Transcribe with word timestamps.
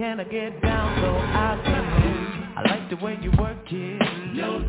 can 0.00 0.18
I 0.18 0.24
get 0.24 0.62
down 0.62 0.98
so 1.02 1.14
I 1.14 1.60
can? 1.62 2.54
I 2.56 2.62
like 2.70 2.88
the 2.88 2.96
way 3.04 3.18
you 3.20 3.30
work 3.38 3.58
it. 3.70 4.34
No. 4.34 4.60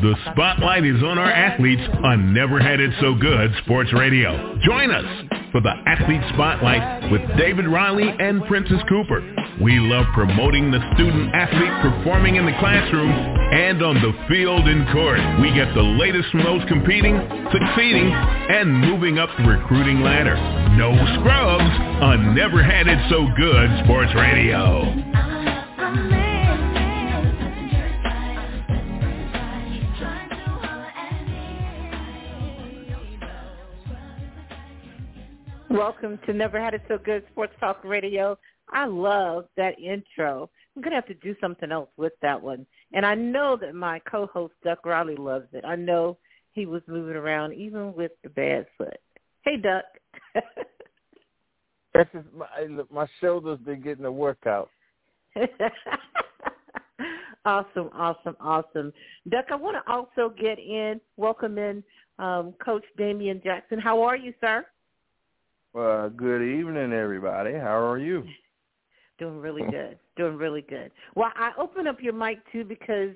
The 0.00 0.14
spotlight 0.30 0.84
is 0.84 1.02
on 1.02 1.18
our 1.18 1.30
athletes 1.30 1.82
on 2.04 2.32
Never 2.32 2.60
Had 2.60 2.78
It 2.78 2.92
So 3.00 3.14
Good 3.14 3.50
Sports 3.64 3.92
Radio. 3.92 4.56
Join 4.62 4.92
us 4.92 5.24
for 5.50 5.60
the 5.60 5.72
Athlete 5.86 6.20
Spotlight 6.34 7.10
with 7.10 7.22
David 7.36 7.66
Riley 7.66 8.14
and 8.20 8.44
Princess 8.44 8.78
Cooper. 8.88 9.43
We 9.62 9.78
love 9.78 10.06
promoting 10.14 10.72
the 10.72 10.80
student 10.94 11.32
athlete 11.32 11.70
performing 11.80 12.34
in 12.34 12.44
the 12.44 12.56
classroom 12.58 13.08
and 13.08 13.80
on 13.84 13.94
the 13.94 14.10
field 14.26 14.66
and 14.66 14.82
court. 14.90 15.20
We 15.40 15.54
get 15.54 15.72
the 15.74 15.82
latest 15.82 16.28
from 16.32 16.42
those 16.42 16.62
competing, 16.66 17.14
succeeding, 17.52 18.10
and 18.10 18.74
moving 18.80 19.18
up 19.18 19.30
the 19.38 19.44
recruiting 19.44 20.00
ladder. 20.00 20.34
No 20.74 20.90
scrubs 21.20 21.70
on 22.02 22.34
Never 22.34 22.64
Had 22.64 22.88
It 22.88 22.98
So 23.08 23.28
Good 23.36 23.70
Sports 23.84 24.10
Radio. 24.16 24.90
Welcome 35.70 36.18
to 36.26 36.32
Never 36.32 36.60
Had 36.60 36.74
It 36.74 36.82
So 36.88 36.98
Good 36.98 37.24
Sports 37.30 37.52
Talk 37.60 37.84
Radio. 37.84 38.36
I 38.70 38.86
love 38.86 39.46
that 39.56 39.78
intro. 39.78 40.50
I'm 40.74 40.82
going 40.82 40.90
to 40.90 40.96
have 40.96 41.06
to 41.06 41.14
do 41.14 41.36
something 41.40 41.70
else 41.70 41.90
with 41.96 42.12
that 42.22 42.40
one. 42.40 42.66
And 42.92 43.06
I 43.06 43.14
know 43.14 43.56
that 43.60 43.74
my 43.74 44.00
co-host, 44.00 44.54
Duck 44.64 44.84
Riley, 44.84 45.16
loves 45.16 45.46
it. 45.52 45.64
I 45.64 45.76
know 45.76 46.18
he 46.52 46.66
was 46.66 46.82
moving 46.86 47.16
around 47.16 47.52
even 47.54 47.94
with 47.94 48.12
the 48.22 48.30
bad 48.30 48.66
foot. 48.76 48.98
Hey, 49.42 49.56
Duck. 49.56 49.84
This 51.94 52.06
is 52.12 52.24
my, 52.36 52.46
my 52.90 53.06
shoulder's 53.20 53.60
been 53.60 53.80
getting 53.80 54.04
a 54.04 54.10
workout. 54.10 54.68
awesome, 57.44 57.88
awesome, 57.92 58.36
awesome. 58.40 58.92
Duck, 59.28 59.44
I 59.50 59.54
want 59.54 59.76
to 59.76 59.92
also 59.92 60.34
get 60.36 60.58
in, 60.58 61.00
welcome 61.16 61.56
in 61.56 61.84
um, 62.18 62.52
Coach 62.64 62.84
Damian 62.98 63.40
Jackson. 63.44 63.78
How 63.78 64.02
are 64.02 64.16
you, 64.16 64.34
sir? 64.40 64.66
Well, 65.72 66.10
good 66.10 66.42
evening, 66.42 66.92
everybody. 66.92 67.52
How 67.52 67.78
are 67.78 67.98
you? 67.98 68.24
Doing 69.18 69.38
really 69.38 69.62
good. 69.70 69.98
Doing 70.16 70.36
really 70.36 70.62
good. 70.62 70.90
Well, 71.14 71.30
I 71.36 71.52
open 71.58 71.86
up 71.86 72.00
your 72.00 72.12
mic 72.12 72.38
too 72.52 72.64
because, 72.64 73.10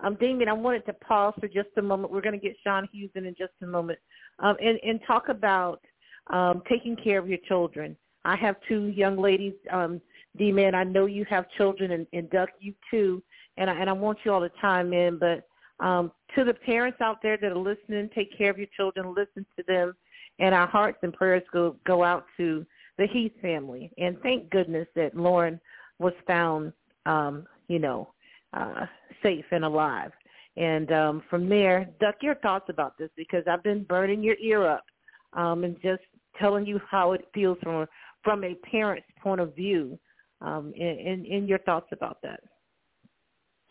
um, 0.00 0.16
Damien, 0.20 0.48
I 0.48 0.52
wanted 0.52 0.84
to 0.86 0.92
pause 0.94 1.34
for 1.38 1.48
just 1.48 1.68
a 1.76 1.82
moment. 1.82 2.12
We're 2.12 2.20
going 2.20 2.38
to 2.38 2.44
get 2.44 2.56
Sean 2.64 2.88
Hughes 2.92 3.10
in 3.14 3.24
in 3.26 3.34
just 3.38 3.52
a 3.62 3.66
moment, 3.66 3.98
um, 4.40 4.56
and 4.60 4.78
and 4.82 5.00
talk 5.06 5.28
about 5.28 5.80
um, 6.28 6.62
taking 6.68 6.96
care 6.96 7.18
of 7.18 7.28
your 7.28 7.38
children. 7.46 7.96
I 8.24 8.36
have 8.36 8.56
two 8.66 8.86
young 8.86 9.16
ladies, 9.16 9.52
um, 9.70 10.00
D-Man. 10.38 10.74
I 10.74 10.82
know 10.82 11.04
you 11.06 11.26
have 11.28 11.44
children, 11.58 11.92
and, 11.92 12.06
and 12.14 12.30
Duck, 12.30 12.48
you 12.58 12.72
too. 12.90 13.22
And 13.58 13.68
I, 13.68 13.74
and 13.74 13.90
I 13.90 13.92
want 13.92 14.18
you 14.24 14.32
all 14.32 14.40
to 14.40 14.50
chime 14.62 14.94
in. 14.94 15.18
But 15.18 15.46
um, 15.84 16.10
to 16.34 16.42
the 16.42 16.54
parents 16.54 17.02
out 17.02 17.18
there 17.22 17.36
that 17.36 17.52
are 17.52 17.56
listening, 17.56 18.08
take 18.14 18.36
care 18.36 18.50
of 18.50 18.56
your 18.56 18.66
children. 18.76 19.14
Listen 19.14 19.44
to 19.56 19.62
them 19.68 19.94
and 20.38 20.54
our 20.54 20.66
hearts 20.66 20.98
and 21.02 21.12
prayers 21.12 21.42
go 21.52 21.76
go 21.86 22.02
out 22.02 22.24
to 22.36 22.66
the 22.98 23.06
Heath 23.06 23.32
family. 23.42 23.92
And 23.98 24.16
thank 24.22 24.50
goodness 24.50 24.86
that 24.94 25.16
Lauren 25.16 25.60
was 25.98 26.12
found, 26.26 26.72
um, 27.06 27.46
you 27.68 27.78
know, 27.78 28.12
uh, 28.52 28.86
safe 29.22 29.44
and 29.50 29.64
alive. 29.64 30.12
And 30.56 30.92
um, 30.92 31.22
from 31.28 31.48
there, 31.48 31.88
Duck, 32.00 32.16
your 32.20 32.36
thoughts 32.36 32.66
about 32.68 32.96
this 32.96 33.10
because 33.16 33.42
I've 33.50 33.62
been 33.62 33.82
burning 33.84 34.22
your 34.22 34.36
ear 34.38 34.66
up 34.66 34.84
um, 35.32 35.64
and 35.64 35.76
just 35.82 36.02
telling 36.38 36.66
you 36.66 36.80
how 36.88 37.12
it 37.12 37.26
feels 37.34 37.58
from 37.62 37.86
from 38.22 38.42
a 38.42 38.54
parent's 38.70 39.06
point 39.22 39.40
of 39.40 39.54
view. 39.54 39.98
Um, 40.40 40.72
and, 40.78 41.24
and 41.26 41.48
your 41.48 41.58
thoughts 41.60 41.88
about 41.92 42.18
that. 42.22 42.40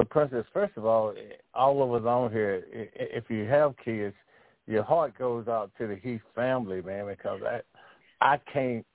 Princess, 0.10 0.46
first 0.54 0.74
of 0.76 0.86
all, 0.86 1.14
all 1.54 1.84
of 1.84 2.04
us 2.04 2.08
on 2.08 2.32
here, 2.32 2.64
if 2.72 3.26
you 3.30 3.46
have 3.46 3.76
kids, 3.84 4.16
your 4.66 4.83
heart 4.83 5.17
goes 5.17 5.48
out 5.48 5.72
to 5.78 5.88
the 5.88 5.95
Heath 5.95 6.22
family, 6.36 6.82
man, 6.82 7.08
because 7.08 7.42
I 7.44 7.62
I 8.22 8.39
can't 8.52 8.86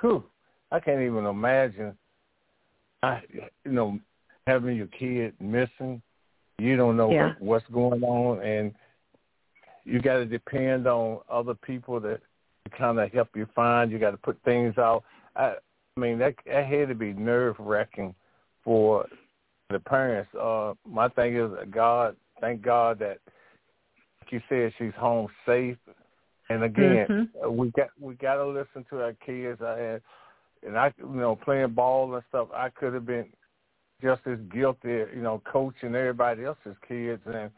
whew, 0.00 0.24
I 0.70 0.80
can't 0.80 1.02
even 1.02 1.26
imagine 1.26 1.96
I 3.02 3.20
you 3.64 3.72
know, 3.72 3.98
having 4.46 4.76
your 4.76 4.88
kid 4.88 5.34
missing. 5.40 6.02
You 6.58 6.76
don't 6.76 6.96
know 6.96 7.12
yeah. 7.12 7.34
what's 7.38 7.66
going 7.72 8.02
on 8.02 8.42
and 8.42 8.72
you 9.84 10.00
gotta 10.00 10.24
depend 10.24 10.86
on 10.86 11.20
other 11.30 11.54
people 11.54 12.00
to 12.00 12.18
kind 12.76 12.98
of 12.98 13.12
help 13.12 13.28
you 13.34 13.46
find. 13.54 13.90
You 13.90 13.98
got 13.98 14.12
to 14.12 14.16
put 14.16 14.38
things 14.44 14.76
out. 14.78 15.04
I, 15.34 15.54
I 15.96 16.00
mean, 16.00 16.18
that, 16.18 16.34
that 16.46 16.66
had 16.66 16.88
to 16.88 16.94
be 16.94 17.12
nerve 17.12 17.56
wracking 17.58 18.14
for 18.64 19.06
the 19.70 19.78
parents. 19.78 20.30
Uh, 20.34 20.74
my 20.88 21.08
thing 21.08 21.36
is, 21.36 21.50
God, 21.70 22.16
thank 22.40 22.62
God 22.62 22.98
that 22.98 23.18
you 24.30 24.40
said, 24.48 24.72
she's 24.78 24.94
home 24.98 25.28
safe. 25.46 25.76
And 26.48 26.62
again, 26.62 27.06
mm-hmm. 27.08 27.56
we 27.56 27.70
got 27.70 27.88
we 28.00 28.14
got 28.14 28.36
to 28.36 28.46
listen 28.46 28.84
to 28.90 29.02
our 29.02 29.14
kids. 29.24 29.60
I 29.62 29.78
had, 29.78 30.02
and 30.64 30.78
I, 30.78 30.92
you 30.98 31.06
know, 31.06 31.36
playing 31.36 31.70
ball 31.70 32.14
and 32.14 32.22
stuff. 32.28 32.48
I 32.54 32.68
could 32.68 32.94
have 32.94 33.06
been 33.06 33.26
just 34.02 34.22
as 34.26 34.38
guilty, 34.52 34.88
you 34.88 35.22
know, 35.22 35.42
coaching 35.50 35.94
everybody 35.94 36.44
else's 36.44 36.76
kids 36.86 37.22
and 37.26 37.50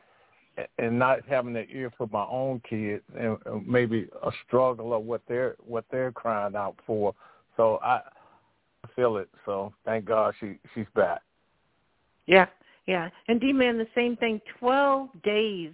and 0.79 0.99
not 0.99 1.21
having 1.29 1.57
an 1.57 1.67
ear 1.73 1.93
for 1.97 2.09
my 2.13 2.25
own 2.25 2.61
kids 2.69 3.03
and 3.19 3.39
maybe 3.67 4.09
a 4.25 4.31
struggle 4.47 4.95
of 4.95 5.05
what 5.05 5.23
they're 5.29 5.57
what 5.65 5.85
they're 5.91 6.13
crying 6.13 6.57
out 6.57 6.77
for. 6.87 7.15
So 7.57 7.79
I 7.83 8.01
feel 8.97 9.19
it. 9.19 9.29
So 9.45 9.73
thank 9.85 10.05
God 10.05 10.35
she 10.41 10.59
she's 10.75 10.87
back. 10.95 11.21
Yeah, 12.27 12.47
yeah. 12.87 13.11
And 13.29 13.41
D 13.41 13.53
man, 13.53 13.79
the 13.79 13.87
same 13.95 14.17
thing. 14.17 14.41
Twelve 14.59 15.09
days 15.23 15.73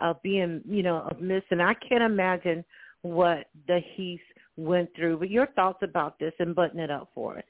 of 0.00 0.22
being, 0.22 0.62
you 0.68 0.82
know, 0.82 1.06
of 1.10 1.20
missing. 1.20 1.60
I 1.60 1.74
can't 1.74 2.02
imagine 2.02 2.64
what 3.02 3.46
the 3.66 3.80
Heath 3.94 4.20
went 4.56 4.90
through. 4.96 5.18
But 5.18 5.30
your 5.30 5.46
thoughts 5.48 5.78
about 5.82 6.18
this 6.18 6.32
and 6.38 6.54
button 6.54 6.80
it 6.80 6.90
up 6.90 7.10
for 7.14 7.38
us. 7.38 7.44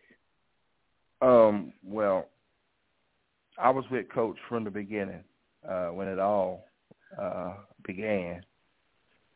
Um, 1.22 1.72
well, 1.84 2.28
I 3.58 3.70
was 3.70 3.84
with 3.90 4.10
Coach 4.12 4.36
from 4.48 4.64
the 4.64 4.70
beginning 4.70 5.24
uh, 5.68 5.88
when 5.88 6.08
it 6.08 6.18
all 6.18 6.66
uh, 7.20 7.54
began. 7.86 8.44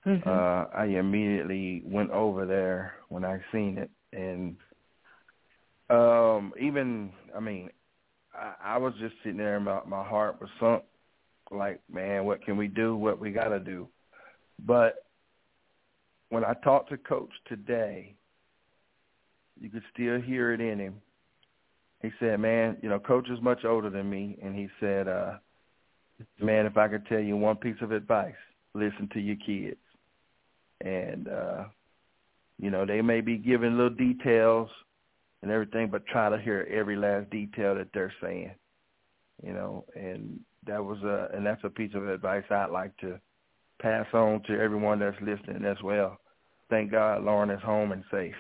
Mm-hmm. 0.06 0.28
Uh, 0.28 0.65
I 0.78 0.87
immediately 0.87 1.82
went 1.84 2.10
over 2.10 2.47
there 2.47 2.94
when 3.09 3.25
I 3.25 3.38
seen 3.53 3.77
it, 3.77 3.91
and 4.12 4.56
um, 5.91 6.53
even 6.59 7.12
I 7.37 7.41
mean, 7.41 7.69
I, 8.34 8.54
I 8.77 8.78
was 8.78 8.94
just 8.98 9.15
sitting 9.22 9.37
there, 9.37 9.56
and 9.56 9.65
my 9.66 9.81
my 9.87 10.03
heart 10.03 10.41
was 10.41 10.48
sunk 10.59 10.84
like, 11.50 11.81
man, 11.93 12.25
what 12.25 12.44
can 12.44 12.56
we 12.56 12.69
do? 12.69 12.97
What 12.97 13.19
we 13.19 13.31
got 13.31 13.49
to 13.49 13.61
do? 13.61 13.88
But 14.65 15.06
when 16.28 16.44
I 16.44 16.55
talked 16.55 16.91
to 16.91 16.97
Coach 16.97 17.31
today, 17.47 18.15
you 19.60 19.69
could 19.69 19.83
still 19.93 20.21
hear 20.21 20.53
it 20.53 20.60
in 20.60 20.78
him. 20.78 20.94
He 22.03 22.10
said, 22.19 22.41
man, 22.41 22.78
you 22.83 22.89
know, 22.89 22.99
Coach 22.99 23.28
is 23.28 23.43
much 23.43 23.65
older 23.65 23.91
than 23.91 24.09
me, 24.09 24.39
and 24.43 24.55
he 24.55 24.69
said, 24.78 25.06
uh, 25.06 25.34
man, 26.41 26.66
if 26.66 26.77
I 26.77 26.89
could 26.89 27.06
tell 27.06 27.21
you 27.21 27.37
one 27.37 27.56
piece 27.56 27.77
of 27.83 27.93
advice, 27.93 28.34
listen 28.75 29.09
to 29.12 29.21
your 29.21 29.37
kids. 29.37 29.77
And, 30.81 31.28
uh, 31.28 31.65
you 32.59 32.71
know, 32.71 32.87
they 32.87 33.03
may 33.03 33.21
be 33.21 33.37
giving 33.37 33.77
little 33.77 33.91
details 33.91 34.71
and 35.43 35.50
everything, 35.50 35.89
but 35.89 36.06
try 36.06 36.31
to 36.31 36.39
hear 36.39 36.66
every 36.71 36.97
last 36.97 37.28
detail 37.31 37.75
that 37.75 37.89
they're 37.93 38.15
saying, 38.22 38.55
you 39.43 39.53
know, 39.53 39.84
and 39.94 40.41
that 40.66 40.84
was 40.84 40.98
a 41.03 41.28
and 41.34 41.44
that's 41.44 41.62
a 41.65 41.71
piece 41.71 41.94
of 41.94 42.09
advice 42.09 42.44
I'd 42.50 42.71
like 42.71 42.97
to 42.98 43.19
pass 43.81 44.06
on 44.12 44.43
to 44.47 44.60
everyone 44.60 44.98
that's 44.98 45.16
listening 45.21 45.65
as 45.65 45.78
well. 45.82 46.19
Thank 46.69 46.91
God 46.91 47.25
Lauren 47.25 47.50
is 47.50 47.62
home 47.62 47.93
and 47.93 48.04
safe. 48.10 48.34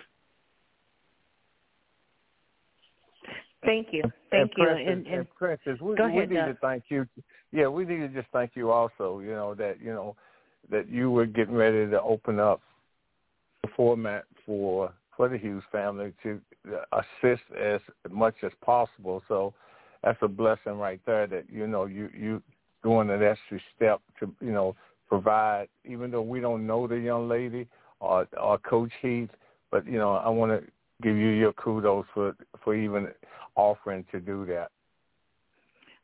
Thank 3.64 3.88
you. 3.92 4.02
Thank 4.30 4.32
and 4.32 4.50
you. 4.56 4.64
Princess, 4.64 4.86
and, 4.86 5.06
and, 5.06 5.34
Princess, 5.36 5.80
we, 5.80 5.94
go 5.96 6.06
we 6.06 6.16
ahead, 6.16 6.30
need 6.30 6.36
Duck. 6.36 6.46
to 6.48 6.54
thank 6.60 6.84
you. 6.88 7.06
Yeah, 7.52 7.68
we 7.68 7.84
need 7.84 7.98
to 7.98 8.08
just 8.08 8.28
thank 8.32 8.52
you 8.54 8.70
also. 8.70 9.20
You 9.20 9.32
know 9.32 9.54
that 9.54 9.80
you 9.82 9.92
know 9.92 10.16
that 10.70 10.88
you 10.88 11.10
were 11.10 11.26
getting 11.26 11.54
ready 11.54 11.90
to 11.90 12.00
open 12.00 12.38
up 12.38 12.60
the 13.62 13.68
format 13.76 14.24
for 14.46 14.92
for 15.16 15.28
the 15.28 15.36
Hughes 15.36 15.64
family 15.70 16.12
to 16.22 16.40
uh, 16.72 17.00
assist 17.22 17.42
as 17.60 17.80
much 18.10 18.36
as 18.42 18.52
possible. 18.64 19.22
So 19.28 19.52
that's 20.02 20.18
a 20.22 20.28
blessing 20.28 20.78
right 20.78 21.00
there 21.06 21.26
that 21.26 21.44
you 21.50 21.66
know 21.66 21.84
you 21.86 22.10
you 22.16 22.42
doing 22.82 23.10
an 23.10 23.22
extra 23.22 23.58
step 23.76 24.00
to 24.18 24.32
you 24.40 24.52
know 24.52 24.74
provide 25.08 25.68
even 25.84 26.10
though 26.10 26.22
we 26.22 26.40
don't 26.40 26.66
know 26.66 26.86
the 26.86 26.96
young 26.96 27.28
lady 27.28 27.66
or 28.00 28.26
or 28.40 28.58
coach 28.58 28.92
Heath 29.02 29.30
but 29.70 29.86
you 29.86 29.98
know 29.98 30.12
I 30.12 30.28
want 30.28 30.52
to 30.52 30.66
give 31.02 31.16
you 31.16 31.28
your 31.28 31.52
kudos 31.54 32.06
for 32.14 32.34
for 32.62 32.74
even 32.74 33.08
offering 33.56 34.04
to 34.12 34.20
do 34.20 34.46
that 34.46 34.70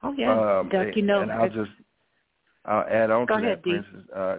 oh 0.03 0.15
yeah 0.17 0.59
um, 0.59 0.69
Duck, 0.69 0.89
you 0.95 1.03
know 1.03 1.23
and 1.23 1.33
I'll 1.33 1.49
just 1.49 1.71
I'll 2.65 2.87
add 2.91 3.11
on 3.11 3.27
Go 3.27 3.37
to 3.39 3.43
ahead, 3.43 3.59
that 3.59 3.65
Dee. 3.65 3.71
Princess 3.71 4.11
uh 4.15 4.39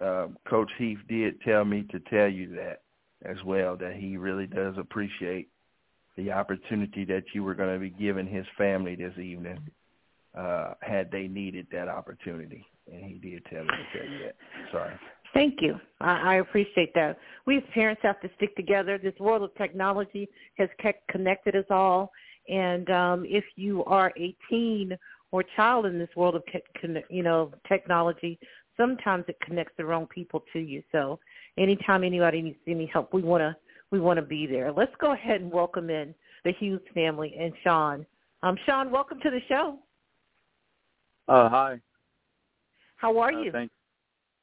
uh, 0.00 0.28
Coach 0.48 0.70
Heath 0.78 0.98
did 1.08 1.40
tell 1.40 1.64
me 1.64 1.84
to 1.90 1.98
tell 2.00 2.28
you 2.28 2.54
that 2.54 2.82
as 3.24 3.36
well, 3.44 3.76
that 3.76 3.94
he 3.94 4.16
really 4.16 4.46
does 4.46 4.76
appreciate 4.78 5.48
the 6.18 6.32
opportunity 6.32 7.04
that 7.04 7.22
you 7.32 7.44
were 7.44 7.54
going 7.54 7.72
to 7.72 7.78
be 7.78 7.90
giving 7.90 8.26
his 8.26 8.44
family 8.58 8.96
this 8.96 9.16
evening 9.16 9.58
uh, 10.36 10.74
had 10.80 11.10
they 11.12 11.28
needed 11.28 11.66
that 11.70 11.88
opportunity. 11.88 12.66
And 12.92 13.04
he 13.04 13.14
did 13.18 13.44
tell 13.46 13.62
me 13.62 13.70
that. 13.94 14.34
Sorry. 14.72 14.94
Thank 15.32 15.62
you. 15.62 15.78
I, 16.00 16.34
I 16.34 16.34
appreciate 16.36 16.92
that. 16.94 17.18
We 17.46 17.58
as 17.58 17.62
parents 17.72 18.02
have 18.02 18.20
to 18.22 18.30
stick 18.36 18.56
together. 18.56 18.98
This 18.98 19.14
world 19.20 19.42
of 19.42 19.54
technology 19.54 20.28
has 20.56 20.68
kept 20.80 21.06
connected 21.08 21.54
us 21.54 21.66
all. 21.70 22.10
And 22.48 22.90
um, 22.90 23.24
if 23.28 23.44
you 23.54 23.84
are 23.84 24.12
a 24.18 24.34
teen 24.50 24.98
or 25.30 25.44
child 25.54 25.86
in 25.86 25.98
this 25.98 26.08
world 26.16 26.34
of 26.34 26.42
you 27.10 27.22
know 27.22 27.52
technology, 27.68 28.40
sometimes 28.76 29.24
it 29.28 29.36
connects 29.40 29.74
the 29.76 29.84
wrong 29.84 30.08
people 30.12 30.42
to 30.52 30.58
you. 30.58 30.82
So 30.90 31.20
anytime 31.58 32.02
anybody 32.02 32.42
needs 32.42 32.58
any 32.66 32.86
help, 32.86 33.12
we 33.12 33.22
want 33.22 33.42
to 33.42 33.56
we 33.90 34.00
want 34.00 34.18
to 34.18 34.22
be 34.22 34.46
there. 34.46 34.72
Let's 34.72 34.94
go 35.00 35.12
ahead 35.12 35.40
and 35.40 35.50
welcome 35.50 35.90
in 35.90 36.14
the 36.44 36.52
Hughes 36.52 36.80
family 36.94 37.34
and 37.38 37.52
Sean. 37.64 38.06
Um, 38.42 38.56
Sean, 38.66 38.90
welcome 38.90 39.20
to 39.20 39.30
the 39.30 39.40
show. 39.48 39.78
Uh, 41.26 41.48
hi. 41.48 41.80
How 42.96 43.18
are 43.18 43.32
uh, 43.32 43.42
you? 43.42 43.52
Thanks. 43.52 43.72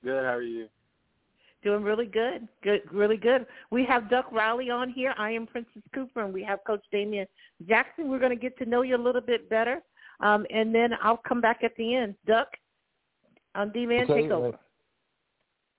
Good. 0.04 0.24
How 0.24 0.34
are 0.34 0.42
you? 0.42 0.68
Doing 1.64 1.82
really 1.82 2.06
good. 2.06 2.48
Good, 2.64 2.82
really 2.92 3.18
good. 3.18 3.48
We 3.72 3.86
have 3.86 4.10
Duck 4.10 4.32
Riley 4.32 4.70
on 4.70 4.90
here. 4.90 5.16
I 5.18 5.32
am 5.32 5.48
Princess 5.48 5.82
Cooper, 5.96 6.24
and 6.24 6.34
we 6.34 6.44
have 6.44 6.60
Coach 6.66 6.84
Damian 6.92 7.26
Jackson. 7.68 8.10
We're 8.10 8.20
going 8.20 8.38
to 8.38 8.42
get 8.42 8.58
to 8.60 8.66
know 8.66 8.84
you 8.84 8.96
a 8.96 9.02
little 9.02 9.22
bit 9.22 9.50
better, 9.50 9.82
um, 10.20 10.46
and 10.52 10.74
then 10.76 10.92
I'll 11.02 11.22
come 11.28 11.42
back 11.42 11.64
at 11.64 11.76
the 11.76 11.96
end. 11.96 12.14
Duck, 12.28 12.50
on 13.56 13.72
D-Man, 13.72 14.04
okay, 14.04 14.22
take 14.22 14.32
over. 14.32 14.60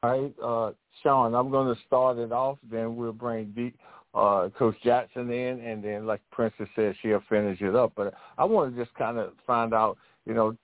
All 0.02 0.22
right, 0.22 0.34
uh, 0.42 0.72
Sean, 1.02 1.34
I'm 1.34 1.50
going 1.50 1.74
to 1.74 1.80
start 1.86 2.18
it 2.18 2.32
off. 2.32 2.58
Then 2.70 2.96
we'll 2.96 3.12
bring 3.12 3.52
D, 3.56 3.72
uh, 4.14 4.48
Coach 4.58 4.76
Jackson 4.82 5.30
in, 5.30 5.60
and 5.60 5.82
then, 5.82 6.06
like 6.06 6.20
Princess 6.30 6.68
said, 6.74 6.94
she'll 7.02 7.22
finish 7.28 7.60
it 7.60 7.74
up. 7.74 7.92
But 7.96 8.14
I 8.38 8.44
want 8.44 8.74
to 8.74 8.84
just 8.84 8.94
kind 8.96 9.18
of 9.18 9.32
find 9.46 9.74
out, 9.74 9.98
you 10.24 10.34
know, 10.34 10.56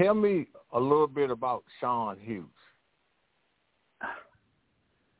tell 0.00 0.14
me 0.14 0.46
a 0.72 0.80
little 0.80 1.06
bit 1.06 1.30
about 1.30 1.64
Sean 1.80 2.18
Hughes. 2.18 2.46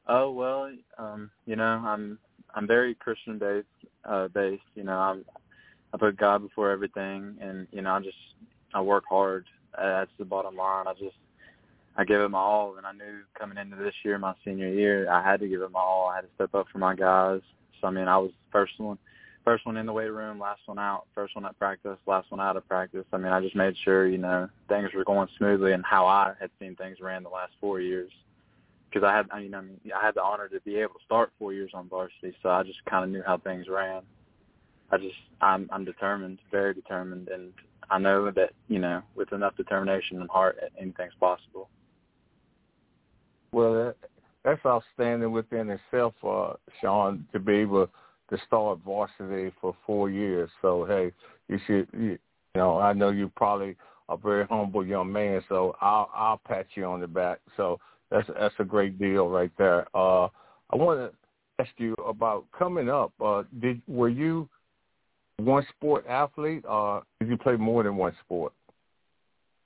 Oh 0.09 0.31
well, 0.31 0.71
um, 0.99 1.31
you 1.47 1.57
know, 1.57 1.65
I'm 1.65 2.19
I'm 2.55 2.67
very 2.67 2.95
Christian 2.95 3.39
based. 3.39 3.67
Uh, 4.05 4.29
based, 4.29 4.63
you 4.77 4.85
know, 4.85 4.97
I'm 4.97 5.25
I 5.93 5.97
put 5.99 6.17
God 6.17 6.43
before 6.43 6.71
everything, 6.71 7.37
and 7.41 7.67
you 7.73 7.83
know, 7.83 7.91
I 7.91 8.01
just 8.01 8.17
I 8.73 8.81
work 8.81 9.05
hard. 9.09 9.47
That's 9.77 10.11
the 10.19 10.25
bottom 10.25 10.57
line. 10.57 10.87
I 10.87 10.93
just 10.93 11.17
I 11.99 12.05
give 12.05 12.21
it 12.21 12.29
my 12.29 12.39
all, 12.39 12.77
and 12.77 12.87
I 12.87 12.93
knew 12.93 13.23
coming 13.39 13.57
into 13.57 13.77
this 13.77 13.95
year, 14.05 14.19
my 14.19 14.35
senior 14.45 14.69
year, 14.69 15.11
I 15.11 15.23
had 15.23 15.41
to 15.41 15.49
give 15.49 15.63
it 15.63 15.71
my 15.71 15.81
all. 15.81 16.09
I 16.09 16.17
had 16.17 16.23
to 16.23 16.35
step 16.35 16.55
up 16.55 16.67
for 16.71 16.79
my 16.79 16.95
guys. 16.95 17.41
So 17.81 17.87
I 17.87 17.91
mean, 17.91 18.07
I 18.07 18.19
was 18.19 18.33
first 18.53 18.75
one, 18.79 18.99
first 19.45 19.65
one 19.65 19.79
in 19.79 19.87
the 19.87 19.93
weight 19.93 20.13
room, 20.13 20.39
last 20.39 20.61
one 20.67 20.79
out, 20.79 21.07
first 21.15 21.35
one 21.35 21.47
at 21.47 21.59
practice, 21.59 21.97
last 22.07 22.31
one 22.31 22.41
out 22.41 22.57
of 22.57 22.69
practice. 22.69 23.07
I 23.13 23.17
mean, 23.17 23.33
I 23.33 23.41
just 23.41 23.57
made 23.57 23.75
sure 23.83 24.07
you 24.07 24.19
know 24.19 24.49
things 24.69 24.91
were 24.95 25.05
going 25.05 25.29
smoothly 25.39 25.73
and 25.73 25.85
how 25.85 26.07
I 26.07 26.35
had 26.39 26.51
seen 26.61 26.77
things 26.77 26.99
ran 27.01 27.23
the 27.23 27.31
last 27.31 27.53
four 27.61 27.81
years. 27.81 28.11
Because 28.91 29.07
I 29.07 29.17
had, 29.17 29.27
I 29.31 29.41
mean, 29.41 29.55
I 29.55 29.61
mean, 29.63 29.81
I 29.95 30.05
had 30.05 30.15
the 30.15 30.23
honor 30.23 30.49
to 30.49 30.61
be 30.61 30.77
able 30.77 30.95
to 30.95 31.05
start 31.05 31.33
four 31.39 31.53
years 31.53 31.71
on 31.75 31.89
varsity, 31.89 32.35
so 32.43 32.51
I 32.51 32.63
just 32.63 32.85
kind 32.85 33.05
of 33.05 33.11
knew 33.11 33.23
how 33.27 33.37
things 33.39 33.67
ran. 33.69 34.03
I 34.91 34.99
just, 34.99 35.17
I'm, 35.41 35.69
I'm 35.73 35.85
determined, 35.85 36.39
very 36.53 36.73
determined, 36.73 37.29
and 37.29 37.53
I 37.91 37.99
know 37.99 38.31
that 38.31 38.53
you 38.69 38.79
know, 38.79 39.03
with 39.15 39.33
enough 39.33 39.57
determination 39.57 40.21
and 40.21 40.31
heart, 40.31 40.59
anything's 40.81 41.15
possible. 41.19 41.69
Well, 43.57 43.73
that, 43.73 43.95
that's 44.45 44.61
outstanding 44.67 45.33
within 45.33 45.71
itself, 45.71 46.13
uh, 46.23 46.53
Sean, 46.79 47.27
to 47.33 47.39
be 47.39 47.55
able 47.55 47.89
to 48.29 48.39
start 48.47 48.81
varsity 48.85 49.51
for 49.63 49.75
four 49.87 50.11
years. 50.11 50.51
So 50.61 50.85
hey, 50.85 51.11
you 51.49 51.59
should, 51.67 51.89
you, 51.99 52.19
know, 52.55 52.79
I 52.79 52.93
know 52.93 53.09
you 53.09 53.33
probably 53.35 53.75
a 54.11 54.17
very 54.19 54.45
humble 54.45 54.85
young 54.85 55.11
man, 55.11 55.41
so 55.49 55.75
I'll 55.81 56.11
I'll 56.15 56.37
pat 56.47 56.67
you 56.75 56.85
on 56.85 57.01
the 57.01 57.07
back. 57.07 57.39
So 57.57 57.81
that's 58.11 58.29
that's 58.39 58.55
a 58.59 58.65
great 58.65 58.99
deal 58.99 59.31
right 59.31 59.51
there. 59.57 59.87
Uh, 59.97 60.25
I 60.69 60.77
want 60.77 61.11
to 61.11 61.65
ask 61.65 61.71
you 61.79 61.95
about 62.07 62.45
coming 62.53 62.91
up. 62.91 63.15
Uh, 63.19 63.45
did 63.63 63.81
were 63.89 64.11
you 64.11 64.51
one 65.39 65.67
sport 65.75 66.05
athlete, 66.07 66.67
or 66.69 67.05
did 67.21 67.31
you 67.31 67.39
play 67.39 67.57
more 67.57 67.83
than 67.85 67.97
one 67.97 68.13
sport? 68.23 68.53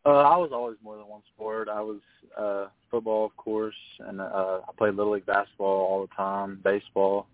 Uh, 0.06 0.10
I 0.10 0.36
was 0.38 0.50
always 0.52 0.76
more 0.82 0.96
than 0.96 1.06
one 1.06 1.20
sport. 1.34 1.68
I 1.68 1.82
was 1.82 2.00
uh, 2.36 2.68
football, 2.90 3.26
of 3.26 3.36
course, 3.36 3.74
and 4.00 4.20
uh, 4.20 4.60
I 4.66 4.72
played 4.78 4.94
little 4.94 5.12
league 5.12 5.26
basketball 5.26 5.86
all 5.86 6.00
the 6.00 6.14
time, 6.14 6.60
baseball. 6.64 7.26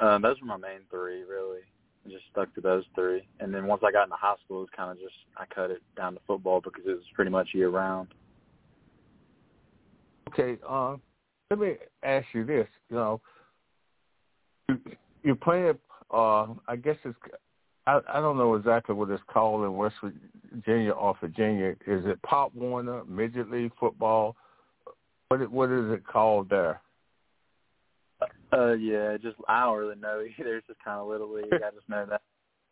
Um, 0.00 0.22
those 0.22 0.38
were 0.40 0.46
my 0.46 0.58
main 0.58 0.80
three, 0.90 1.22
really. 1.22 1.60
I 2.04 2.10
just 2.10 2.24
stuck 2.30 2.54
to 2.56 2.60
those 2.60 2.84
three, 2.94 3.26
and 3.40 3.54
then 3.54 3.66
once 3.66 3.82
I 3.86 3.90
got 3.92 4.04
into 4.04 4.16
high 4.16 4.34
school, 4.44 4.58
it 4.58 4.60
was 4.60 4.68
kind 4.76 4.90
of 4.90 4.98
just 4.98 5.14
I 5.38 5.46
cut 5.46 5.70
it 5.70 5.80
down 5.96 6.14
to 6.14 6.20
football 6.26 6.60
because 6.60 6.84
it 6.86 6.90
was 6.90 7.02
pretty 7.14 7.30
much 7.30 7.48
year 7.54 7.70
round. 7.70 8.08
Okay, 10.28 10.58
uh, 10.68 10.96
let 11.50 11.58
me 11.58 11.76
ask 12.02 12.26
you 12.34 12.44
this. 12.44 12.66
You 12.90 12.96
know, 12.96 13.20
you're 15.22 15.34
playing. 15.36 15.78
Uh, 16.12 16.48
I 16.68 16.76
guess 16.76 16.96
it's 17.04 17.16
I, 17.86 18.00
I 18.08 18.20
don't 18.20 18.38
know 18.38 18.54
exactly 18.54 18.94
what 18.94 19.10
it's 19.10 19.22
called 19.26 19.64
in 19.64 19.76
West 19.76 19.96
Virginia 20.52 20.92
or 20.92 21.16
Virginia. 21.20 21.70
Is 21.86 22.04
it 22.06 22.20
Pop 22.22 22.54
Warner 22.54 23.04
Midget 23.04 23.50
League 23.50 23.72
football? 23.78 24.36
What 25.28 25.50
what 25.50 25.70
is 25.70 25.90
it 25.92 26.06
called 26.06 26.48
there? 26.48 26.80
Uh, 28.52 28.72
yeah, 28.72 29.16
just 29.16 29.36
I 29.48 29.64
don't 29.64 29.78
really 29.78 29.96
know 29.96 30.22
either. 30.38 30.56
It's 30.56 30.66
just 30.66 30.82
kind 30.82 31.00
of 31.00 31.08
little 31.08 31.32
league. 31.32 31.52
I 31.52 31.70
just 31.74 31.88
know 31.88 32.06
that. 32.08 32.22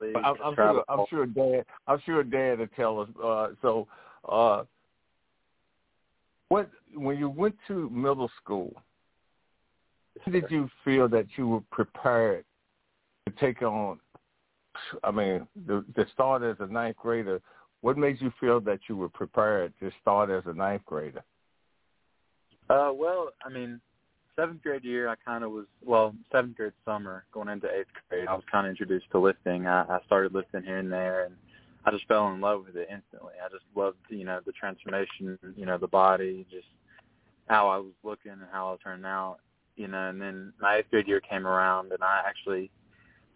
League. 0.01 0.17
I'm, 0.17 0.35
I'm 0.43 0.55
sure. 0.55 0.85
I'm 0.89 1.05
sure 1.09 1.27
Dad. 1.27 1.65
I'm 1.87 2.01
sure 2.05 2.25
Dad 2.25 2.59
will 2.59 2.67
tell 2.75 3.01
us. 3.01 3.09
Uh, 3.23 3.49
so, 3.61 3.87
uh, 4.29 4.65
what 6.49 6.71
when 6.95 7.19
you 7.19 7.29
went 7.29 7.55
to 7.69 7.89
middle 7.91 8.31
school? 8.43 8.73
Did 10.31 10.45
you 10.51 10.69
feel 10.85 11.09
that 11.09 11.27
you 11.37 11.49
were 11.49 11.63
prepared 11.71 12.45
to 13.27 13.35
take 13.41 13.63
on 13.63 13.99
I 15.05 15.11
mean, 15.11 15.47
the, 15.67 15.85
to 15.97 16.07
start 16.13 16.43
as 16.43 16.57
a 16.61 16.67
ninth 16.67 16.97
grader, 16.97 17.41
what 17.81 17.99
made 17.99 18.21
you 18.21 18.33
feel 18.41 18.61
that 18.61 18.81
you 18.89 18.97
were 18.97 19.09
prepared 19.09 19.73
to 19.81 19.91
start 20.01 20.31
as 20.31 20.45
a 20.47 20.53
ninth 20.53 20.85
grader? 20.87 21.23
Uh, 22.71 22.91
well, 22.95 23.31
I 23.45 23.49
mean, 23.51 23.81
seventh 24.37 24.63
grade 24.63 24.85
year, 24.85 25.09
I 25.09 25.15
kind 25.25 25.45
of 25.45 25.51
was 25.51 25.67
well, 25.85 26.15
seventh 26.31 26.57
grade 26.57 26.73
summer 26.85 27.25
going 27.33 27.49
into 27.49 27.67
eighth 27.67 27.89
grade, 28.09 28.27
I 28.29 28.35
was 28.35 28.45
kind 28.51 28.67
of 28.67 28.71
introduced 28.71 29.11
to 29.13 29.19
lifting. 29.19 29.67
I, 29.67 29.83
I 29.83 29.99
started 30.07 30.35
lifting 30.35 30.63
here 30.63 30.79
and 30.79 30.93
there, 30.93 31.25
and 31.25 31.35
I 31.85 31.91
just 31.91 32.07
fell 32.07 32.29
in 32.29 32.41
love 32.41 32.65
with 32.67 32.77
it 32.77 32.89
instantly. 32.91 33.35
I 33.45 33.49
just 33.49 33.65
loved, 33.75 33.99
you 34.09 34.25
know, 34.25 34.41
the 34.47 34.53
transformation, 34.53 35.39
you 35.57 35.67
know, 35.67 35.79
the 35.79 35.89
body, 35.89 36.47
just 36.51 36.69
how 37.49 37.69
I 37.69 37.79
was 37.79 37.93
looking 38.05 38.33
and 38.33 38.47
how 38.53 38.73
I 38.73 38.77
turned 38.83 39.05
out, 39.05 39.39
you 39.77 39.89
know. 39.89 40.09
And 40.09 40.21
then 40.21 40.53
my 40.61 40.77
eighth 40.77 40.91
grade 40.91 41.09
year 41.09 41.21
came 41.21 41.47
around, 41.47 41.93
and 41.93 42.03
I 42.03 42.23
actually 42.27 42.71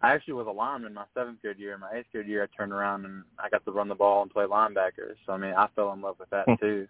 I 0.02 0.12
actually 0.12 0.34
was 0.34 0.46
a 0.46 0.52
lineman 0.52 0.94
my 0.94 1.04
seventh 1.14 1.40
grade 1.40 1.58
year. 1.58 1.78
My 1.78 1.90
eighth 1.94 2.06
grade 2.12 2.26
year, 2.26 2.42
I 2.42 2.56
turned 2.56 2.72
around 2.72 3.04
and 3.04 3.22
I 3.38 3.48
got 3.48 3.64
to 3.64 3.72
run 3.72 3.88
the 3.88 3.94
ball 3.94 4.22
and 4.22 4.30
play 4.30 4.44
linebacker. 4.44 5.14
So 5.24 5.32
I 5.32 5.38
mean, 5.38 5.54
I 5.54 5.68
fell 5.74 5.92
in 5.92 6.02
love 6.02 6.16
with 6.18 6.30
that 6.30 6.44
hmm. 6.46 6.54
too, 6.60 6.88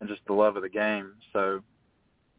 and 0.00 0.08
just 0.08 0.20
the 0.26 0.34
love 0.34 0.56
of 0.56 0.62
the 0.62 0.68
game. 0.68 1.14
So, 1.32 1.62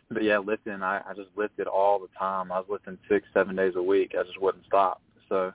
but 0.10 0.24
yeah, 0.24 0.38
lifting, 0.38 0.84
I, 0.84 1.02
I 1.08 1.14
just 1.16 1.30
lifted 1.36 1.68
all 1.68 2.00
the 2.00 2.10
time. 2.18 2.52
I 2.52 2.60
was 2.60 2.68
lifting 2.70 2.98
six, 3.10 3.28
seven 3.34 3.56
days 3.56 3.74
a 3.76 3.82
week. 3.82 4.14
I 4.18 4.24
just 4.24 4.42
wouldn't 4.42 4.66
stop. 4.66 5.02
So 5.30 5.52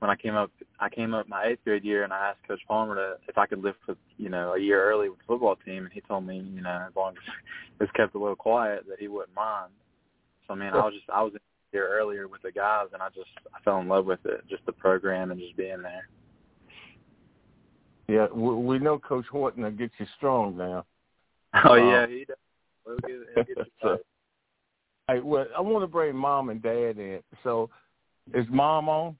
when 0.00 0.10
I 0.10 0.16
came 0.16 0.34
up, 0.34 0.50
I 0.80 0.90
came 0.90 1.14
up 1.14 1.28
my 1.28 1.46
eighth 1.46 1.64
grade 1.64 1.84
year 1.84 2.04
and 2.04 2.12
I 2.12 2.28
asked 2.28 2.46
Coach 2.46 2.60
Palmer 2.68 2.94
to 2.96 3.16
if 3.28 3.38
I 3.38 3.46
could 3.46 3.62
lift 3.62 3.78
with 3.88 3.96
you 4.18 4.28
know 4.28 4.52
a 4.52 4.58
year 4.58 4.84
early 4.84 5.08
with 5.08 5.18
the 5.18 5.24
football 5.26 5.56
team, 5.64 5.84
and 5.84 5.92
he 5.92 6.02
told 6.02 6.26
me 6.26 6.36
you 6.54 6.60
know 6.60 6.84
as 6.86 6.94
long 6.94 7.12
as 7.12 7.22
it 7.80 7.84
was 7.84 7.90
kept 7.96 8.14
a 8.14 8.18
little 8.18 8.36
quiet 8.36 8.84
that 8.88 9.00
he 9.00 9.08
wouldn't 9.08 9.34
mind. 9.34 9.72
So 10.46 10.52
I 10.52 10.56
mean, 10.58 10.74
I 10.74 10.84
was 10.84 10.92
just 10.92 11.08
I 11.08 11.22
was 11.22 11.32
year 11.74 11.88
earlier 11.88 12.28
with 12.28 12.42
the 12.42 12.52
guys, 12.52 12.86
and 12.92 13.02
I 13.02 13.08
just 13.08 13.28
I 13.54 13.60
fell 13.62 13.80
in 13.80 13.88
love 13.88 14.06
with 14.06 14.24
it, 14.24 14.46
just 14.48 14.64
the 14.64 14.72
program 14.72 15.30
and 15.30 15.40
just 15.40 15.56
being 15.56 15.82
there. 15.82 16.08
Yeah, 18.08 18.26
we 18.32 18.78
know 18.78 18.98
Coach 18.98 19.26
Horton 19.30 19.64
will 19.64 19.70
get 19.70 19.90
you 19.98 20.06
strong 20.16 20.56
now. 20.56 20.86
Oh 21.64 21.72
uh, 21.72 21.76
yeah, 21.76 22.06
he 22.06 22.24
does. 22.24 22.36
He'll 22.84 22.98
get, 22.98 23.10
he'll 23.34 23.44
get 23.44 23.56
you 23.56 23.64
so, 23.82 23.98
hey, 25.08 25.20
well, 25.20 25.46
I 25.56 25.60
want 25.60 25.82
to 25.82 25.86
bring 25.86 26.16
mom 26.16 26.50
and 26.50 26.62
dad 26.62 26.98
in. 26.98 27.20
So, 27.42 27.70
is 28.32 28.46
mom 28.50 28.88
on? 28.88 29.16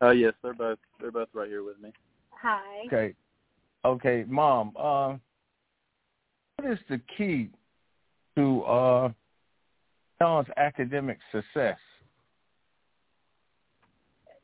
Oh 0.00 0.08
uh, 0.08 0.10
yes, 0.12 0.34
they're 0.42 0.54
both 0.54 0.78
they're 1.00 1.10
both 1.10 1.28
right 1.32 1.48
here 1.48 1.64
with 1.64 1.80
me. 1.80 1.92
Hi. 2.30 2.86
Okay, 2.86 3.14
okay, 3.84 4.24
mom. 4.28 4.72
Uh, 4.78 5.16
what 6.56 6.72
is 6.72 6.78
the 6.88 7.00
key 7.16 7.50
to 8.36 8.62
uh 8.64 9.12
Sean's 10.20 10.48
academic 10.56 11.18
success? 11.32 11.78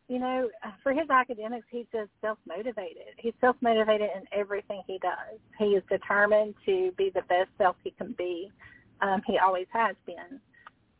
You 0.09 0.19
know, 0.19 0.51
for 0.83 0.93
his 0.93 1.09
academics, 1.09 1.67
he's 1.71 1.87
just 1.91 2.11
self-motivated. 2.21 3.15
He's 3.17 3.33
self-motivated 3.41 4.11
in 4.15 4.25
everything 4.39 4.83
he 4.87 4.99
does. 4.99 5.39
He 5.59 5.67
is 5.67 5.83
determined 5.91 6.55
to 6.67 6.93
be 6.99 7.11
the 7.15 7.23
best 7.23 7.49
self 7.57 7.77
he 7.83 7.91
can 7.93 8.15
be. 8.19 8.53
Um, 9.01 9.23
he 9.27 9.39
always 9.39 9.67
has 9.73 9.97
been. 10.05 10.41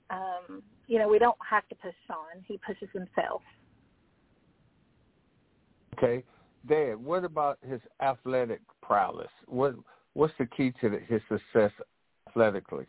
Um, 0.09 0.63
you 0.87 0.99
know, 0.99 1.09
we 1.09 1.19
don't 1.19 1.37
have 1.49 1.69
to 1.69 1.75
push 1.75 1.95
Sean. 2.07 2.43
He 2.47 2.59
pushes 2.67 2.89
himself. 2.93 3.43
Okay, 5.97 6.25
Dad. 6.67 6.97
What 6.97 7.25
about 7.25 7.59
his 7.63 7.81
athletic 8.01 8.61
prowess? 8.83 9.29
What 9.47 9.75
What's 10.15 10.35
the 10.39 10.47
key 10.47 10.73
to 10.81 10.91
the, 10.91 10.99
his 11.01 11.21
success 11.29 11.73
athletically? 12.29 12.87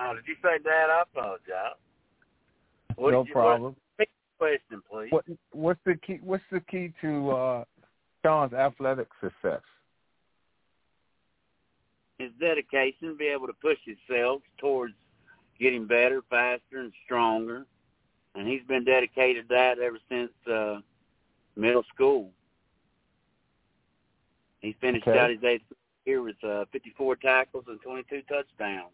Oh, 0.00 0.14
did 0.14 0.24
you 0.26 0.34
say 0.42 0.58
that? 0.64 0.90
I 0.90 1.02
apologize. 1.02 1.76
What 2.96 3.12
no 3.12 3.24
you, 3.24 3.32
problem. 3.32 3.76
What, 3.96 4.08
question, 4.38 4.82
please. 4.90 5.10
What 5.10 5.24
What's 5.52 5.80
the 5.84 5.96
key? 5.96 6.18
What's 6.22 6.44
the 6.50 6.60
key 6.60 6.92
to 7.00 7.30
uh, 7.30 7.64
Sean's 8.24 8.52
athletic 8.52 9.08
success? 9.20 9.62
His 12.18 12.30
dedication 12.40 13.08
to 13.08 13.14
be 13.14 13.26
able 13.26 13.46
to 13.46 13.52
push 13.54 13.78
himself 13.84 14.42
towards 14.58 14.94
getting 15.58 15.86
better, 15.86 16.22
faster, 16.30 16.80
and 16.80 16.92
stronger, 17.04 17.66
and 18.34 18.46
he's 18.46 18.62
been 18.68 18.84
dedicated 18.84 19.48
to 19.48 19.54
that 19.54 19.78
ever 19.78 19.98
since 20.08 20.30
uh, 20.50 20.80
middle 21.56 21.84
school. 21.94 22.30
He 24.60 24.74
finished 24.80 25.06
Okay. 25.06 25.18
out 25.18 25.30
his 25.30 25.42
eighth 25.44 25.64
year 26.06 26.22
with 26.22 26.42
uh, 26.42 26.64
54 26.72 27.16
tackles 27.16 27.64
and 27.68 27.80
22 27.82 28.22
touchdowns. 28.28 28.92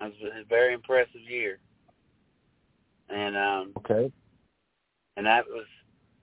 That 0.00 0.10
was 0.10 0.32
a 0.40 0.44
very 0.48 0.74
impressive 0.74 1.20
year. 1.28 1.58
And 3.08 3.36
um, 3.36 3.72
Okay. 3.78 4.10
and 5.16 5.26
that 5.26 5.46
was, 5.46 5.66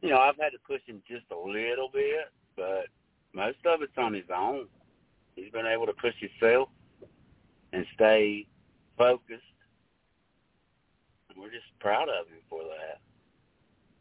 you 0.01 0.09
know, 0.09 0.17
I've 0.17 0.37
had 0.37 0.49
to 0.49 0.59
push 0.67 0.81
him 0.85 1.01
just 1.07 1.25
a 1.31 1.37
little 1.37 1.89
bit, 1.93 2.31
but 2.55 2.85
most 3.33 3.57
of 3.65 3.81
it's 3.81 3.97
on 3.97 4.13
his 4.13 4.25
own. 4.35 4.67
He's 5.35 5.51
been 5.51 5.65
able 5.65 5.85
to 5.85 5.93
push 5.93 6.15
himself 6.19 6.69
and 7.71 7.85
stay 7.95 8.45
focused. 8.97 9.41
And 11.29 11.39
we're 11.39 11.51
just 11.51 11.63
proud 11.79 12.09
of 12.09 12.27
him 12.27 12.39
for 12.49 12.61
that. 12.63 12.99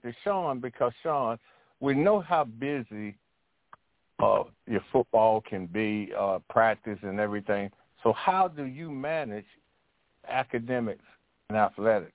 to 0.08 0.16
Sean 0.24 0.58
because 0.58 0.92
Sean, 1.02 1.38
we 1.78 1.94
know 1.94 2.20
how 2.20 2.44
busy 2.44 3.16
uh, 4.18 4.42
your 4.66 4.84
football 4.92 5.40
can 5.40 5.66
be, 5.66 6.12
uh, 6.18 6.40
practice 6.50 6.98
and 7.02 7.20
everything. 7.20 7.70
So 8.02 8.12
how 8.12 8.48
do 8.48 8.64
you 8.64 8.90
manage 8.90 9.46
academics 10.28 11.04
and 11.48 11.58
athletics? 11.58 12.12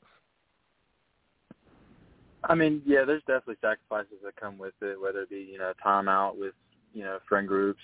I 2.44 2.56
mean, 2.56 2.82
yeah, 2.86 3.06
there's 3.06 3.24
definitely 3.24 3.56
sacrifices 3.62 4.18
that 4.24 4.36
come 4.36 4.58
with 4.58 4.74
it, 4.82 5.00
whether 5.00 5.22
it 5.22 5.30
be, 5.30 5.48
you 5.52 5.58
know, 5.58 5.74
time 5.82 6.08
out 6.08 6.38
with, 6.38 6.54
you 6.94 7.04
know, 7.04 7.18
friend 7.28 7.48
groups, 7.48 7.82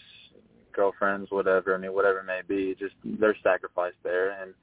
girlfriends, 0.71 1.31
whatever. 1.31 1.73
I 1.73 1.77
mean, 1.77 1.93
whatever 1.93 2.19
it 2.19 2.25
may 2.25 2.41
be, 2.47 2.75
just 2.77 2.93
there's 3.03 3.37
sacrifice 3.43 3.93
there. 4.03 4.41
And, 4.41 4.53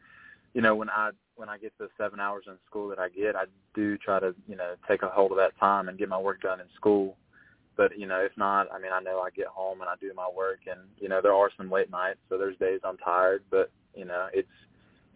you 0.55 0.63
know, 0.63 0.75
when 0.75 0.89
I 0.89 1.11
when 1.37 1.49
I 1.49 1.59
get 1.59 1.73
the 1.79 1.89
seven 1.97 2.21
hours 2.21 2.45
in 2.47 2.55
school 2.67 2.89
that 2.89 2.99
I 2.99 3.09
get, 3.09 3.37
I 3.37 3.45
do 3.75 3.97
try 3.99 4.21
to, 4.21 4.35
you 4.49 4.57
know, 4.57 4.75
take 4.89 5.03
a 5.03 5.09
hold 5.09 5.31
of 5.31 5.39
that 5.39 5.59
time 5.59 5.89
and 5.89 5.99
get 5.99 6.09
my 6.09 6.19
work 6.19 6.43
done 6.43 6.61
in 6.61 6.67
school. 6.75 7.17
But, 7.77 7.97
you 7.97 8.07
know, 8.07 8.19
if 8.19 8.33
not, 8.37 8.67
I 8.73 8.79
mean, 8.81 8.91
I 8.93 9.01
know 9.01 9.21
I 9.21 9.31
get 9.31 9.47
home 9.47 9.81
and 9.81 9.89
I 9.89 9.95
do 10.01 10.13
my 10.15 10.29
work 10.37 10.61
and, 10.67 10.81
you 10.99 11.09
know, 11.09 11.21
there 11.23 11.33
are 11.33 11.51
some 11.57 11.71
late 11.71 11.91
nights, 11.93 12.19
so 12.29 12.37
there's 12.37 12.57
days 12.59 12.81
I'm 12.83 12.97
tired, 12.97 13.45
but, 13.53 13.71
you 13.95 14.05
know, 14.05 14.27
it's 14.33 14.49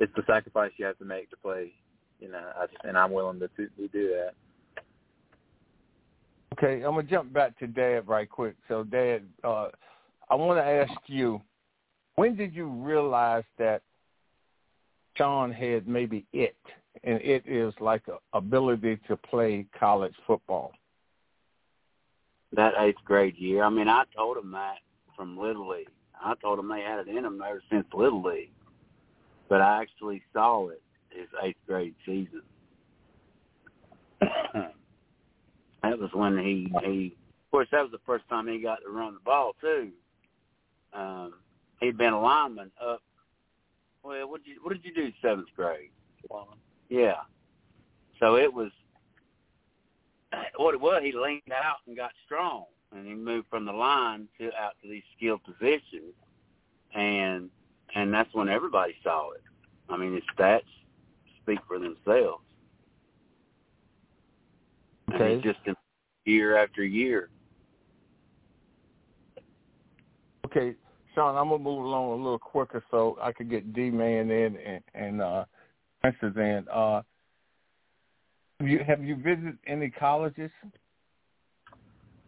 it's 0.01 0.13
the 0.17 0.23
sacrifice 0.27 0.73
you 0.77 0.87
have 0.87 0.99
to 0.99 1.05
make 1.05 1.31
to 1.31 1.37
play, 1.37 1.73
you 2.21 2.31
know, 2.31 2.43
I 2.59 2.67
just, 2.67 2.79
and 2.85 2.97
I'm 2.97 3.13
willing 3.13 3.41
to, 3.41 3.49
to 3.49 3.89
do 3.89 4.09
that. 4.09 4.33
Okay, 6.53 6.85
I'm 6.85 6.95
gonna 6.95 7.05
jump 7.05 7.33
back 7.33 7.59
to 7.59 7.67
Dad 7.67 8.07
right 8.07 8.29
quick. 8.29 8.57
So 8.69 8.85
Dad, 8.85 9.23
uh, 9.43 9.69
I 10.29 10.35
want 10.35 10.59
to 10.59 10.65
ask 10.65 10.93
you, 11.07 11.41
when 12.17 12.37
did 12.37 12.55
you 12.55 12.67
realize 12.67 13.45
that 13.59 13.83
Sean 15.17 15.51
had 15.51 15.89
maybe 15.89 16.27
it, 16.33 16.57
and 17.05 17.21
it 17.23 17.45
is 17.47 17.73
like 17.81 18.03
a 18.09 18.19
ability 18.37 18.99
to 19.09 19.17
play 19.17 19.67
college 19.79 20.15
football? 20.27 20.73
That 22.53 22.75
eighth 22.79 23.03
grade 23.05 23.37
year. 23.39 23.65
I 23.65 23.71
mean, 23.71 23.89
I 23.89 24.05
told 24.15 24.37
him 24.37 24.53
that 24.53 24.77
from 25.17 25.39
Little 25.39 25.69
League. 25.69 25.89
I 26.23 26.35
told 26.41 26.59
him 26.59 26.69
they 26.69 26.83
had 26.83 27.01
it 27.01 27.09
in 27.09 27.23
them 27.23 27.43
ever 27.47 27.63
since 27.71 27.87
Little 27.95 28.23
League. 28.23 28.53
But 29.53 29.61
I 29.61 29.83
actually 29.83 30.23
saw 30.33 30.69
it 30.69 30.81
his 31.11 31.29
eighth 31.43 31.59
grade 31.67 31.95
season. 32.07 32.41
that 34.23 35.99
was 35.99 36.09
when 36.15 36.39
he 36.39 36.73
he 36.83 37.15
of 37.45 37.51
course 37.51 37.69
that 37.71 37.83
was 37.83 37.91
the 37.91 37.99
first 38.07 38.27
time 38.31 38.49
he 38.49 38.63
got 38.63 38.77
to 38.77 38.91
run 38.91 39.13
the 39.13 39.21
ball 39.21 39.53
too. 39.61 39.91
Um 40.95 41.35
he'd 41.81 41.99
been 41.99 42.15
a 42.15 42.19
lineman 42.19 42.71
up 42.83 43.03
well 44.03 44.27
what 44.27 44.43
did 44.43 44.53
you 44.53 44.61
what 44.63 44.73
did 44.73 44.87
you 44.87 44.95
do 44.95 45.13
seventh 45.21 45.49
grade? 45.55 45.91
Yeah. 46.89 47.17
So 48.21 48.37
it 48.37 48.55
was 48.55 48.71
what 50.57 50.73
it 50.73 50.81
was, 50.81 51.03
he 51.05 51.13
leaned 51.13 51.43
out 51.55 51.77
and 51.87 51.95
got 51.95 52.13
strong 52.25 52.65
and 52.91 53.07
he 53.07 53.13
moved 53.13 53.49
from 53.51 53.67
the 53.67 53.73
line 53.73 54.29
to 54.39 54.47
out 54.59 54.77
to 54.83 54.89
these 54.89 55.05
skilled 55.15 55.45
positions 55.45 56.15
and 56.95 57.51
and 57.95 58.13
that's 58.13 58.33
when 58.35 58.49
everybody 58.49 58.95
saw 59.03 59.31
it. 59.33 59.43
I 59.89 59.97
mean 59.97 60.15
his 60.15 60.23
stats 60.37 60.63
speak 61.43 61.59
for 61.67 61.79
themselves. 61.79 62.43
And 65.09 65.15
Okay. 65.15 65.37
he 65.37 65.43
just 65.43 65.59
year 66.25 66.57
after 66.57 66.85
year. 66.85 67.29
Okay, 70.47 70.75
Sean, 71.15 71.37
I'm 71.37 71.49
gonna 71.49 71.63
move 71.63 71.85
along 71.85 72.13
a 72.13 72.23
little 72.23 72.39
quicker 72.39 72.83
so 72.91 73.19
I 73.21 73.33
could 73.33 73.51
get 73.51 73.73
D 73.73 73.91
Man 73.91 74.31
in 74.31 74.57
and 74.57 74.85
and 74.95 75.23
uh, 75.23 75.45
Princess 76.01 76.37
in. 76.37 76.67
Uh, 76.71 77.03
have 78.61 78.69
you 78.69 78.79
have 78.87 79.03
you 79.03 79.17
visited 79.17 79.59
any 79.67 79.91
colleges? 79.91 80.51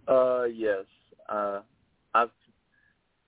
Uh, 0.09 0.45
yes. 0.45 0.85
Uh, 1.29 1.61
I've 1.61 1.63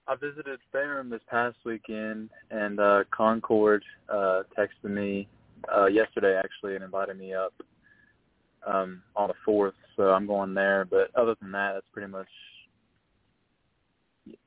I 0.08 0.14
visited 0.14 0.60
Ferrum 0.70 1.10
this 1.10 1.20
past 1.28 1.56
weekend, 1.64 2.30
and 2.50 2.78
uh, 2.78 3.04
Concord 3.10 3.84
uh, 4.08 4.42
texted 4.56 4.90
me 4.90 5.26
uh, 5.74 5.86
yesterday 5.86 6.38
actually 6.38 6.76
and 6.76 6.84
invited 6.84 7.18
me 7.18 7.34
up 7.34 7.52
um, 8.66 9.02
on 9.16 9.28
the 9.28 9.34
fourth. 9.44 9.74
So 9.96 10.04
I'm 10.10 10.26
going 10.26 10.54
there. 10.54 10.84
But 10.84 11.10
other 11.16 11.34
than 11.40 11.50
that, 11.52 11.72
that's 11.74 11.86
pretty 11.92 12.10
much 12.10 12.28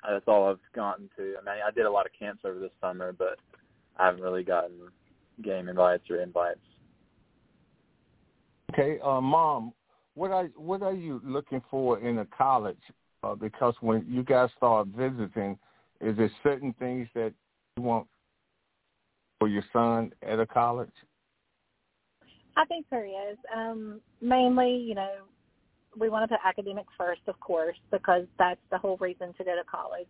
that's 0.10 0.26
all 0.28 0.50
I've 0.50 0.60
gotten 0.74 1.10
to. 1.18 1.36
I 1.42 1.44
mean, 1.44 1.62
I 1.66 1.72
did 1.72 1.86
a 1.86 1.92
lot 1.92 2.06
of 2.06 2.12
camps 2.18 2.42
over 2.46 2.60
this 2.60 2.72
summer, 2.82 3.12
but 3.12 3.38
I 3.98 4.06
haven't 4.06 4.22
really 4.22 4.44
gotten 4.44 4.78
game 5.44 5.70
invites 5.70 6.10
or 6.10 6.22
invites. 6.22 6.60
Okay, 8.72 9.00
uh, 9.04 9.20
Mom, 9.20 9.74
what 10.14 10.32
are 10.32 10.46
what 10.56 10.82
are 10.82 10.94
you 10.94 11.22
looking 11.24 11.62
for 11.70 12.00
in 12.00 12.20
a 12.20 12.26
college? 12.26 12.78
Uh, 13.24 13.36
because 13.36 13.74
when 13.82 14.06
you 14.08 14.24
guys 14.24 14.50
start 14.56 14.88
visiting, 14.88 15.58
is 16.00 16.16
there 16.16 16.32
certain 16.42 16.74
things 16.80 17.08
that 17.14 17.34
you 17.76 17.84
want 17.84 18.08
for 19.40 19.48
your 19.48 19.64
son 19.74 20.12
at 20.22 20.40
a 20.40 20.46
college? 20.46 20.90
I 22.56 22.66
think 22.66 22.86
there 22.90 23.06
is. 23.06 23.38
Um, 23.56 24.02
mainly, 24.22 24.76
you 24.76 24.96
know, 24.96 25.12
we 25.98 26.10
want 26.10 26.30
to 26.30 26.38
put 26.38 26.46
academics 26.46 26.94
first, 26.98 27.22
of 27.28 27.40
course, 27.40 27.78
because 27.92 28.26
that's 28.38 28.60
the 28.72 28.78
whole 28.78 28.98
reason 28.98 29.34
to 29.38 29.44
go 29.44 29.56
to 29.56 29.64
college. 29.70 30.08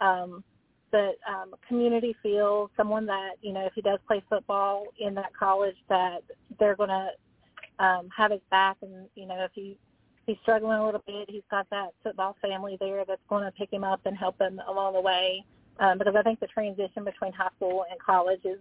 Um, 0.00 0.42
but 0.90 1.18
um, 1.28 1.54
community 1.68 2.16
feel, 2.22 2.70
someone 2.76 3.06
that, 3.06 3.34
you 3.42 3.52
know, 3.52 3.64
if 3.64 3.72
he 3.74 3.80
does 3.80 4.00
play 4.06 4.22
football 4.28 4.86
in 4.98 5.14
that 5.14 5.34
college, 5.38 5.76
that 5.88 6.22
they're 6.58 6.74
going 6.74 6.90
to 6.90 7.84
um, 7.84 8.08
have 8.16 8.32
his 8.32 8.40
back. 8.50 8.76
And, 8.82 9.06
you 9.14 9.26
know, 9.26 9.44
if 9.44 9.52
he, 9.54 9.78
he's 10.26 10.36
struggling 10.42 10.78
a 10.78 10.84
little 10.84 11.02
bit, 11.06 11.28
he's 11.28 11.42
got 11.50 11.68
that 11.70 11.90
football 12.02 12.36
family 12.40 12.76
there 12.80 13.04
that's 13.06 13.20
going 13.28 13.44
to 13.44 13.52
pick 13.52 13.72
him 13.72 13.84
up 13.84 14.00
and 14.04 14.16
help 14.16 14.40
him 14.40 14.60
along 14.68 14.94
the 14.94 15.00
way. 15.00 15.44
Um, 15.78 15.98
because 15.98 16.14
I 16.16 16.22
think 16.22 16.40
the 16.40 16.46
transition 16.46 17.04
between 17.04 17.32
high 17.32 17.48
school 17.56 17.84
and 17.90 17.98
college 17.98 18.40
is, 18.44 18.58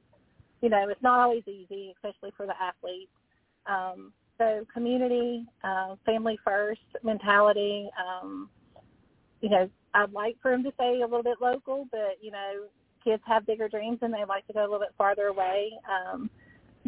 you 0.62 0.70
know, 0.70 0.88
it's 0.90 1.02
not 1.02 1.20
always 1.20 1.44
easy, 1.48 1.94
especially 1.96 2.32
for 2.38 2.46
the 2.46 2.54
athletes. 2.62 3.12
Um, 3.66 4.14
so 4.38 4.66
community, 4.74 5.46
uh, 5.64 5.96
family 6.06 6.40
first 6.46 6.80
mentality. 7.04 7.90
Um, 8.00 8.50
you 9.42 9.50
know, 9.50 9.70
I'd 9.94 10.14
like 10.14 10.38
for 10.42 10.54
him 10.54 10.64
to 10.64 10.72
stay 10.76 11.02
a 11.02 11.06
little 11.06 11.24
bit 11.24 11.38
local, 11.42 11.88
but 11.92 12.18
you 12.22 12.32
know, 12.32 12.66
kids 13.04 13.22
have 13.26 13.46
bigger 13.46 13.68
dreams 13.68 14.00
and 14.02 14.14
they 14.14 14.24
like 14.26 14.48
to 14.48 14.54
go 14.54 14.62
a 14.62 14.64
little 14.64 14.80
bit 14.80 14.94
farther 14.98 15.28
away. 15.28 15.72
Um, 15.90 16.30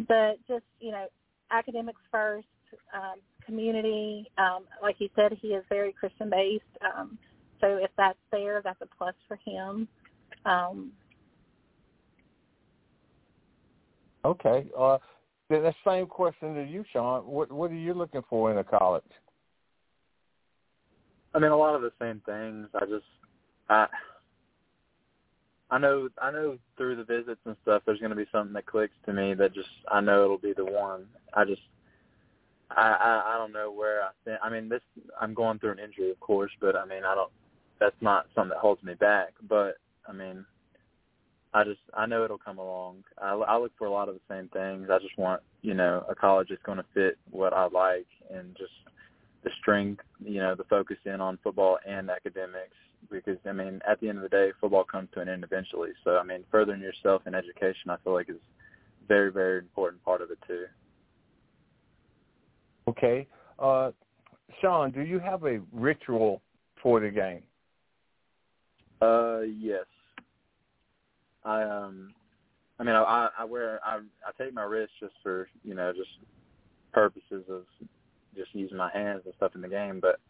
but 0.08 0.38
just 0.48 0.64
you 0.80 0.92
know, 0.92 1.06
academics 1.50 2.00
first, 2.10 2.46
um, 2.94 3.20
community. 3.52 4.30
Um, 4.38 4.64
like 4.80 4.96
you 4.98 5.10
said, 5.14 5.36
he 5.40 5.48
is 5.48 5.62
very 5.68 5.92
Christian 5.92 6.30
based. 6.30 6.64
Um, 6.96 7.18
so 7.60 7.76
if 7.76 7.90
that's 7.98 8.18
there, 8.30 8.62
that's 8.64 8.80
a 8.80 8.86
plus 8.96 9.14
for 9.28 9.38
him. 9.44 9.86
Um, 10.46 10.92
Okay, 14.24 14.66
uh, 14.78 14.98
then 15.50 15.64
that 15.64 15.74
same 15.84 16.06
question 16.06 16.54
to 16.54 16.62
you, 16.62 16.84
Sean. 16.92 17.26
What 17.26 17.50
what 17.50 17.72
are 17.72 17.74
you 17.74 17.92
looking 17.92 18.22
for 18.30 18.52
in 18.52 18.58
a 18.58 18.64
college? 18.64 19.02
I 21.34 21.40
mean, 21.40 21.50
a 21.50 21.56
lot 21.56 21.74
of 21.74 21.82
the 21.82 21.92
same 22.00 22.22
things. 22.24 22.68
I 22.74 22.84
just, 22.86 23.04
I, 23.68 23.86
I 25.70 25.78
know 25.78 26.08
I 26.22 26.30
know 26.30 26.56
through 26.76 26.96
the 26.96 27.04
visits 27.04 27.40
and 27.46 27.56
stuff 27.62 27.82
there's 27.84 27.98
going 27.98 28.10
to 28.10 28.16
be 28.16 28.26
something 28.30 28.52
that 28.52 28.66
clicks 28.66 28.94
to 29.06 29.12
me 29.12 29.34
that 29.34 29.54
just 29.54 29.70
I 29.90 30.00
know 30.00 30.22
it'll 30.24 30.38
be 30.38 30.52
the 30.52 30.64
one. 30.64 31.06
I 31.34 31.44
just 31.44 31.62
I 32.76 32.92
I, 32.92 33.34
I 33.34 33.38
don't 33.38 33.52
know 33.52 33.70
where 33.70 34.02
I 34.02 34.10
think. 34.24 34.38
I 34.42 34.50
mean 34.50 34.68
this 34.68 34.82
I'm 35.20 35.34
going 35.34 35.58
through 35.58 35.72
an 35.72 35.78
injury 35.78 36.10
of 36.10 36.20
course, 36.20 36.52
but 36.60 36.76
I 36.76 36.84
mean 36.84 37.04
I 37.04 37.14
don't. 37.14 37.30
That's 37.80 37.96
not 38.00 38.26
something 38.34 38.50
that 38.50 38.58
holds 38.58 38.82
me 38.82 38.94
back. 38.94 39.34
But 39.48 39.76
I 40.08 40.12
mean 40.12 40.44
I 41.54 41.64
just 41.64 41.80
I 41.94 42.06
know 42.06 42.24
it'll 42.24 42.38
come 42.38 42.58
along. 42.58 43.04
I, 43.20 43.32
I 43.32 43.58
look 43.58 43.72
for 43.78 43.86
a 43.86 43.92
lot 43.92 44.08
of 44.08 44.14
the 44.14 44.34
same 44.34 44.48
things. 44.48 44.88
I 44.90 44.98
just 44.98 45.18
want 45.18 45.42
you 45.62 45.74
know 45.74 46.04
a 46.08 46.14
college 46.14 46.48
that's 46.50 46.62
going 46.62 46.78
to 46.78 46.84
fit 46.94 47.18
what 47.30 47.52
I 47.52 47.64
like 47.64 48.06
and 48.30 48.56
just 48.56 48.72
the 49.44 49.50
strength, 49.60 50.02
you 50.24 50.38
know, 50.38 50.54
the 50.54 50.64
focus 50.64 50.98
in 51.04 51.20
on 51.20 51.38
football 51.42 51.78
and 51.86 52.10
academics 52.10 52.76
because 53.10 53.36
I 53.44 53.52
mean, 53.52 53.80
at 53.88 54.00
the 54.00 54.08
end 54.08 54.18
of 54.18 54.22
the 54.22 54.28
day, 54.28 54.50
football 54.60 54.84
comes 54.84 55.08
to 55.14 55.20
an 55.20 55.28
end 55.28 55.44
eventually. 55.44 55.90
So 56.04 56.18
I 56.18 56.22
mean, 56.22 56.44
furthering 56.50 56.80
yourself 56.80 57.22
in 57.26 57.34
education, 57.34 57.90
I 57.90 57.96
feel 58.04 58.12
like 58.12 58.28
is 58.28 58.36
very, 59.08 59.32
very 59.32 59.58
important 59.58 60.04
part 60.04 60.22
of 60.22 60.30
it 60.30 60.38
too. 60.46 60.66
Okay, 62.88 63.26
uh, 63.58 63.90
Sean, 64.60 64.90
do 64.90 65.02
you 65.02 65.18
have 65.18 65.44
a 65.44 65.60
ritual 65.72 66.42
for 66.82 67.00
the 67.00 67.10
game? 67.10 67.42
Uh, 69.00 69.40
yes. 69.40 69.84
I 71.44 71.62
um, 71.62 72.14
I 72.78 72.84
mean, 72.84 72.94
I 72.94 73.28
I 73.38 73.44
wear 73.44 73.80
I 73.84 74.00
I 74.26 74.42
take 74.42 74.54
my 74.54 74.62
wrist 74.62 74.92
just 75.00 75.14
for 75.22 75.48
you 75.64 75.74
know 75.74 75.92
just 75.92 76.10
purposes 76.92 77.44
of 77.48 77.62
just 78.36 78.54
using 78.54 78.76
my 78.76 78.90
hands 78.92 79.22
and 79.24 79.34
stuff 79.36 79.52
in 79.54 79.60
the 79.60 79.68
game, 79.68 79.98
but 80.00 80.20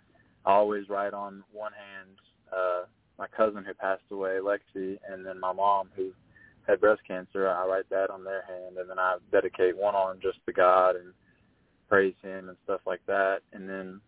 I 0.45 0.53
always 0.53 0.89
write 0.89 1.15
on 1.15 1.45
one 1.53 1.73
hand 1.73 2.17
uh, 2.53 2.83
my 3.19 3.27
cousin 3.29 3.65
who 3.65 3.75
passed 3.75 4.03
away, 4.11 4.39
Lexi, 4.43 4.99
and 5.09 5.25
then 5.25 5.39
my 5.39 5.53
mom 5.53 5.89
who 5.95 6.11
had 6.67 6.81
breast 6.81 7.03
cancer. 7.07 7.49
I 7.49 7.67
write 7.67 7.91
that 7.91 8.11
on 8.11 8.25
their 8.25 8.43
hand, 8.43 8.79
and 8.79 8.89
then 8.89 8.99
I 8.99 9.19
dedicate 9.31 9.77
one 9.77 9.95
on 9.95 10.19
just 10.21 10.39
to 10.47 10.53
God 10.53 10.97
and 10.97 11.13
praise 11.93 12.15
Him 12.23 12.49
and 12.49 12.57
stuff 12.65 12.81
like 12.87 13.05
that. 13.07 13.41
And 13.53 13.69
then 13.69 14.01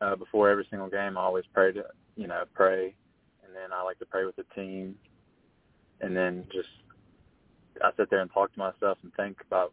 uh, 0.00 0.14
before 0.14 0.48
every 0.48 0.64
single 0.70 0.88
game, 0.88 1.18
I 1.18 1.22
always 1.22 1.44
pray 1.52 1.72
to 1.72 1.82
you 2.14 2.28
know 2.28 2.44
pray, 2.54 2.94
and 3.44 3.52
then 3.52 3.72
I 3.72 3.82
like 3.82 3.98
to 3.98 4.06
pray 4.06 4.24
with 4.24 4.36
the 4.36 4.44
team, 4.54 4.94
and 6.00 6.16
then 6.16 6.44
just 6.52 6.68
I 7.82 7.90
sit 7.96 8.10
there 8.10 8.20
and 8.20 8.30
talk 8.32 8.52
to 8.52 8.58
myself 8.60 8.98
and 9.02 9.12
think 9.16 9.38
about 9.44 9.72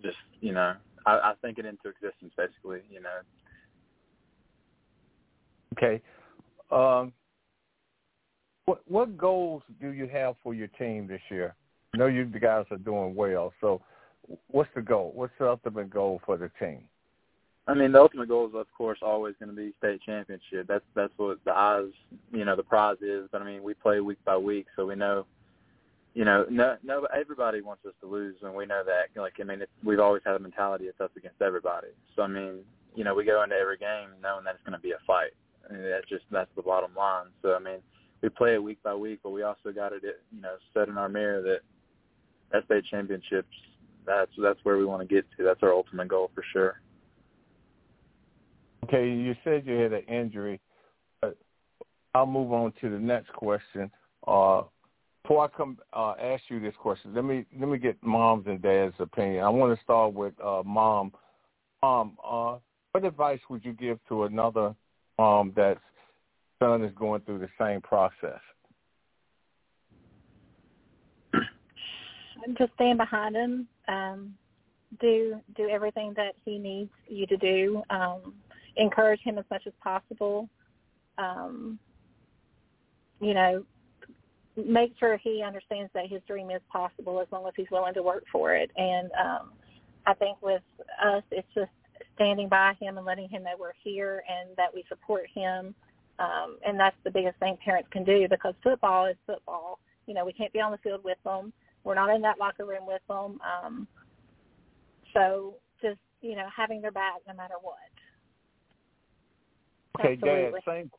just 0.00 0.16
you 0.40 0.52
know 0.52 0.74
I, 1.06 1.12
I 1.12 1.32
think 1.42 1.58
it 1.58 1.66
into 1.66 1.88
existence 1.88 2.32
basically. 2.36 2.82
You 2.88 3.00
know. 3.02 3.18
Okay. 5.76 6.00
Um, 6.70 7.12
what 8.66 8.82
what 8.86 9.18
goals 9.18 9.64
do 9.80 9.90
you 9.90 10.06
have 10.06 10.36
for 10.40 10.54
your 10.54 10.68
team 10.68 11.08
this 11.08 11.22
year? 11.30 11.56
I 11.92 11.98
know 11.98 12.06
you 12.06 12.26
guys 12.26 12.66
are 12.70 12.76
doing 12.76 13.16
well. 13.16 13.52
So, 13.60 13.82
what's 14.48 14.70
the 14.74 14.82
goal? 14.82 15.12
What's 15.14 15.32
the 15.38 15.48
ultimate 15.48 15.90
goal 15.90 16.20
for 16.24 16.36
the 16.36 16.50
team? 16.58 16.80
I 17.66 17.74
mean, 17.74 17.92
the 17.92 18.00
ultimate 18.00 18.28
goal 18.28 18.48
is, 18.48 18.54
of 18.54 18.66
course, 18.76 18.98
always 19.02 19.34
going 19.38 19.50
to 19.50 19.56
be 19.56 19.72
state 19.78 20.00
championship. 20.04 20.66
That's 20.66 20.84
that's 20.94 21.12
what 21.16 21.38
the 21.44 21.52
eyes, 21.52 21.90
you 22.32 22.44
know, 22.44 22.56
the 22.56 22.62
prize 22.62 22.96
is. 23.00 23.28
But 23.30 23.42
I 23.42 23.44
mean, 23.44 23.62
we 23.62 23.74
play 23.74 24.00
week 24.00 24.18
by 24.24 24.36
week, 24.36 24.66
so 24.74 24.86
we 24.86 24.96
know, 24.96 25.26
you 26.14 26.24
know, 26.24 26.46
no, 26.50 26.76
no, 26.82 27.06
everybody 27.14 27.60
wants 27.60 27.84
us 27.86 27.92
to 28.00 28.08
lose, 28.08 28.36
and 28.42 28.54
we 28.54 28.66
know 28.66 28.82
that. 28.84 29.20
Like, 29.20 29.34
I 29.40 29.44
mean, 29.44 29.62
it's, 29.62 29.70
we've 29.84 30.00
always 30.00 30.22
had 30.24 30.34
a 30.34 30.38
mentality 30.38 30.86
it's 30.86 31.00
us 31.00 31.10
against 31.16 31.40
everybody. 31.42 31.88
So 32.16 32.22
I 32.22 32.26
mean, 32.26 32.60
you 32.96 33.04
know, 33.04 33.14
we 33.14 33.24
go 33.24 33.42
into 33.42 33.56
every 33.56 33.76
game 33.76 34.08
knowing 34.22 34.44
that 34.44 34.54
it's 34.56 34.64
going 34.64 34.76
to 34.76 34.82
be 34.82 34.92
a 34.92 34.98
fight. 35.06 35.30
I 35.68 35.74
mean, 35.74 35.82
that's 35.82 36.08
just 36.08 36.24
that's 36.32 36.50
the 36.56 36.62
bottom 36.62 36.90
line. 36.96 37.26
So 37.42 37.54
I 37.54 37.60
mean, 37.60 37.78
we 38.22 38.30
play 38.30 38.54
it 38.54 38.62
week 38.62 38.82
by 38.82 38.94
week, 38.94 39.20
but 39.22 39.30
we 39.30 39.42
also 39.42 39.70
got 39.72 39.92
it, 39.92 40.02
you 40.02 40.40
know, 40.40 40.56
set 40.74 40.88
in 40.88 40.98
our 40.98 41.08
mirror 41.08 41.42
that 41.42 41.60
that 42.52 42.64
state 42.64 42.84
championships. 42.90 43.54
That's 44.06 44.30
that's 44.42 44.58
where 44.62 44.78
we 44.78 44.84
want 44.84 45.06
to 45.06 45.14
get 45.14 45.24
to. 45.36 45.44
That's 45.44 45.62
our 45.62 45.72
ultimate 45.72 46.08
goal 46.08 46.30
for 46.34 46.44
sure. 46.52 46.80
Okay, 48.84 49.08
you 49.08 49.34
said 49.44 49.64
you 49.66 49.74
had 49.74 49.92
an 49.92 50.02
injury. 50.02 50.60
But 51.20 51.36
I'll 52.14 52.26
move 52.26 52.52
on 52.52 52.72
to 52.80 52.90
the 52.90 52.98
next 52.98 53.32
question. 53.32 53.90
Uh, 54.26 54.62
before 55.22 55.44
I 55.44 55.48
come 55.56 55.78
uh, 55.92 56.14
ask 56.20 56.42
you 56.48 56.60
this 56.60 56.74
question, 56.78 57.14
let 57.14 57.24
me 57.24 57.44
let 57.58 57.68
me 57.68 57.78
get 57.78 57.96
mom's 58.02 58.46
and 58.46 58.60
dad's 58.60 58.94
opinion. 58.98 59.44
I 59.44 59.48
want 59.48 59.76
to 59.76 59.82
start 59.84 60.12
with 60.12 60.34
uh, 60.44 60.62
mom. 60.64 61.12
Mom, 61.82 62.16
uh, 62.24 62.56
what 62.92 63.04
advice 63.04 63.40
would 63.48 63.64
you 63.64 63.72
give 63.72 63.98
to 64.08 64.24
another 64.24 64.74
mom 65.18 65.52
that's 65.54 65.80
son 66.58 66.84
is 66.84 66.92
going 66.94 67.20
through 67.22 67.38
the 67.38 67.48
same 67.58 67.80
process? 67.80 68.40
I'm 71.32 72.56
just 72.56 72.72
stand 72.74 72.98
behind 72.98 73.36
him. 73.36 73.68
Um, 73.92 74.34
do 75.00 75.40
do 75.56 75.68
everything 75.68 76.12
that 76.16 76.34
he 76.44 76.58
needs 76.58 76.90
you 77.06 77.26
to 77.26 77.36
do. 77.36 77.82
Um, 77.90 78.34
encourage 78.76 79.20
him 79.20 79.38
as 79.38 79.44
much 79.50 79.62
as 79.66 79.72
possible. 79.82 80.48
Um, 81.18 81.78
you 83.20 83.34
know, 83.34 83.64
make 84.56 84.92
sure 84.98 85.16
he 85.18 85.42
understands 85.46 85.90
that 85.94 86.08
his 86.08 86.22
dream 86.26 86.50
is 86.50 86.62
possible 86.72 87.20
as 87.20 87.28
long 87.30 87.46
as 87.46 87.52
he's 87.56 87.70
willing 87.70 87.94
to 87.94 88.02
work 88.02 88.24
for 88.32 88.54
it. 88.54 88.70
And 88.76 89.10
um, 89.12 89.52
I 90.06 90.14
think 90.14 90.38
with 90.42 90.62
us, 91.04 91.22
it's 91.30 91.48
just 91.54 91.70
standing 92.14 92.48
by 92.48 92.74
him 92.80 92.96
and 92.96 93.06
letting 93.06 93.28
him 93.28 93.42
know 93.44 93.54
we're 93.58 93.72
here 93.82 94.22
and 94.28 94.56
that 94.56 94.74
we 94.74 94.84
support 94.88 95.26
him 95.34 95.74
um, 96.20 96.58
and 96.66 96.78
that's 96.78 96.96
the 97.02 97.10
biggest 97.10 97.38
thing 97.38 97.56
parents 97.64 97.88
can 97.90 98.04
do 98.04 98.28
because 98.28 98.54
football 98.62 99.06
is 99.06 99.16
football. 99.26 99.78
You 100.06 100.14
know, 100.14 100.24
we 100.24 100.34
can't 100.34 100.52
be 100.52 100.60
on 100.60 100.70
the 100.70 100.78
field 100.78 101.02
with 101.02 101.18
them. 101.24 101.52
We're 101.84 101.94
not 101.94 102.14
in 102.14 102.22
that 102.22 102.38
locker 102.38 102.64
room 102.64 102.86
with 102.86 103.02
them. 103.08 103.40
Um, 103.40 103.88
so 105.14 105.54
just, 105.82 105.98
you 106.20 106.36
know, 106.36 106.46
having 106.54 106.80
their 106.80 106.92
back 106.92 107.14
no 107.26 107.34
matter 107.34 107.54
what. 107.62 107.76
Okay, 109.98 110.14
Absolutely. 110.14 110.60
Dad, 110.64 110.72
same 110.72 110.90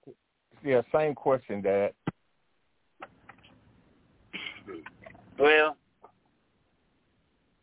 yeah, 0.63 0.81
same 0.93 1.15
question, 1.15 1.61
Dad. 1.61 1.93
Well, 5.39 5.75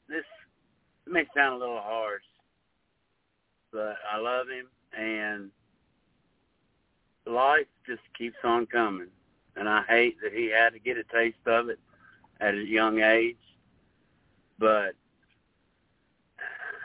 this 0.08 0.24
may 1.06 1.24
sound 1.36 1.54
a 1.54 1.58
little 1.58 1.80
harsh, 1.80 2.22
but 3.72 3.96
I 4.10 4.18
love 4.18 4.46
him 4.48 4.66
and 4.98 5.50
life 7.26 7.66
just 7.86 8.00
keeps 8.16 8.36
on 8.42 8.66
coming. 8.66 9.08
And 9.54 9.68
I 9.68 9.82
hate 9.88 10.16
that 10.22 10.32
he 10.32 10.50
had 10.50 10.70
to 10.70 10.78
get 10.78 10.96
a 10.96 11.04
taste 11.04 11.36
of 11.46 11.68
it 11.68 11.78
at 12.40 12.54
a 12.54 12.64
young 12.64 13.00
age. 13.00 13.36
But 14.58 14.92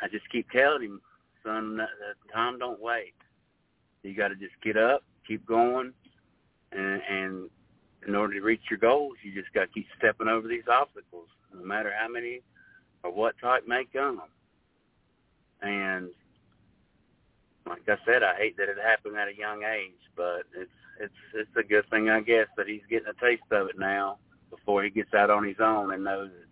I 0.02 0.08
just 0.12 0.30
keep 0.30 0.50
telling 0.52 0.84
him, 0.84 1.02
son, 1.44 1.80
time 2.32 2.60
don't 2.60 2.82
wait. 2.82 3.14
You 4.04 4.14
got 4.16 4.30
to 4.30 4.36
just 4.36 4.54
get 4.62 4.78
up, 4.78 5.04
keep 5.26 5.46
going, 5.46 5.94
and, 6.72 7.02
and 7.10 7.50
in 8.06 8.16
order 8.16 8.34
to 8.34 8.42
reach 8.42 8.64
your 8.70 8.80
goals, 8.80 9.14
you 9.24 9.34
just 9.34 9.54
got 9.54 9.62
to 9.62 9.68
keep 9.68 9.88
stepping 9.98 10.28
over 10.28 10.48
these 10.48 10.68
obstacles, 10.70 11.30
no 11.54 11.64
matter 11.64 11.94
how 11.98 12.10
many 12.10 12.42
or 13.04 13.12
what 13.12 13.36
type 13.42 13.68
may 13.68 13.86
come. 13.86 14.22
And 15.62 16.10
like 17.66 17.88
I 17.88 17.96
said, 18.06 18.24
I 18.24 18.36
hate 18.36 18.58
that 18.58 18.68
it 18.68 18.78
happened 18.84 19.18
at 19.18 19.30
a 19.30 19.36
young 19.36 19.64
age, 19.64 19.92
but 20.16 20.44
it's 20.54 20.70
it's 21.00 21.14
it's 21.34 21.56
a 21.56 21.64
good 21.64 21.90
thing, 21.90 22.10
I 22.10 22.20
guess, 22.20 22.48
that 22.58 22.68
he's 22.68 22.82
getting 22.90 23.08
a 23.08 23.26
taste 23.26 23.44
of 23.52 23.68
it 23.70 23.80
now 23.80 24.18
before 24.56 24.84
he 24.84 24.90
gets 24.90 25.14
out 25.14 25.30
on 25.30 25.46
his 25.46 25.58
own 25.60 25.94
and 25.94 26.04
knows 26.04 26.30
that 26.30 26.48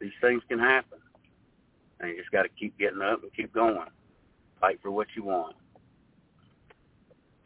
these 0.00 0.12
things 0.20 0.42
can 0.48 0.58
happen. 0.58 0.98
And 2.00 2.10
you 2.10 2.16
just 2.18 2.30
got 2.30 2.42
to 2.42 2.48
keep 2.48 2.78
getting 2.78 3.00
up 3.00 3.22
and 3.22 3.32
keep 3.34 3.52
going. 3.52 3.88
Fight 4.60 4.78
for 4.82 4.90
what 4.90 5.06
you 5.16 5.24
want. 5.24 5.56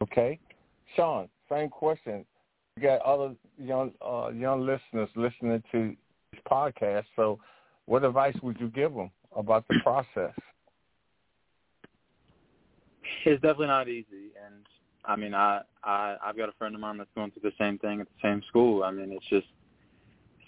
Okay, 0.01 0.39
Sean, 0.95 1.29
same 1.49 1.69
question. 1.69 2.25
You 2.75 2.83
got 2.83 3.01
other 3.01 3.35
young 3.57 3.91
uh, 4.05 4.29
young 4.33 4.65
listeners 4.65 5.09
listening 5.15 5.61
to 5.71 5.95
this 6.31 6.41
podcast. 6.49 7.03
So, 7.15 7.39
what 7.85 8.03
advice 8.03 8.35
would 8.41 8.59
you 8.59 8.69
give 8.69 8.93
them 8.93 9.11
about 9.35 9.67
the 9.67 9.75
process? 9.83 10.33
it's 13.25 13.41
definitely 13.41 13.67
not 13.67 13.87
easy 13.87 14.31
and 14.45 14.65
I 15.05 15.15
mean 15.15 15.33
I, 15.33 15.61
I 15.83 16.15
I've 16.23 16.37
got 16.37 16.49
a 16.49 16.53
friend 16.53 16.75
of 16.75 16.81
mine 16.81 16.97
that's 16.97 17.09
going 17.15 17.31
through 17.31 17.49
the 17.49 17.55
same 17.63 17.77
thing 17.79 18.01
at 18.01 18.07
the 18.07 18.27
same 18.27 18.41
school. 18.47 18.83
I 18.83 18.91
mean 18.91 19.11
it's 19.11 19.27
just 19.29 19.47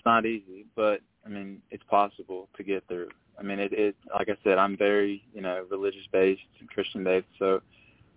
it's 0.04 0.06
not 0.06 0.26
easy, 0.26 0.66
but 0.76 1.00
I 1.26 1.30
mean 1.30 1.62
it's 1.72 1.84
possible 1.89 2.50
to 2.58 2.63
get 2.63 2.86
through. 2.89 3.08
I 3.39 3.44
mean 3.44 3.60
it 3.60 3.72
it 3.72 3.96
like 4.13 4.28
I 4.28 4.36
said, 4.44 4.58
I'm 4.58 4.76
very, 4.76 5.24
you 5.34 5.39
know, 5.39 5.66
religious 5.72 6.06
based 6.12 6.42
and 6.60 6.70
Christian 6.70 7.06
based, 7.06 7.28
so 7.39 7.62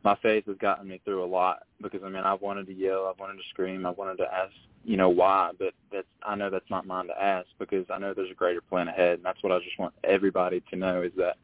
my 0.03 0.16
faith 0.16 0.46
has 0.46 0.57
gotten 0.59 0.88
me 0.88 1.01
through 1.05 1.25
a 1.25 1.27
lot 1.27 1.62
because 1.81 2.03
I 2.05 2.09
mean 2.09 2.25
I've 2.25 2.40
wanted 2.40 2.66
to 2.66 2.75
yell, 2.75 3.07
I've 3.07 3.20
wanted 3.20 3.37
to 3.37 3.49
scream, 3.51 3.87
I've 3.87 3.96
wanted 3.96 4.16
to 4.18 4.35
ask, 4.35 4.53
you 4.85 4.96
know, 4.96 5.11
why, 5.11 5.53
but 5.57 5.75
that's 5.92 6.09
I 6.25 6.35
know 6.35 6.51
that's 6.51 6.70
not 6.70 6.87
mine 6.87 7.07
to 7.07 7.22
ask 7.22 7.46
because 7.61 7.87
I 7.88 7.99
know 7.99 8.14
there's 8.14 8.33
a 8.33 8.35
greater 8.35 8.61
plan 8.61 8.88
ahead 8.88 9.14
and 9.14 9.25
that's 9.25 9.42
what 9.44 9.53
I 9.53 9.59
just 9.61 9.79
want 9.79 9.94
everybody 10.03 10.64
to 10.70 10.77
know 10.77 11.03
is 11.03 11.12
that 11.18 11.37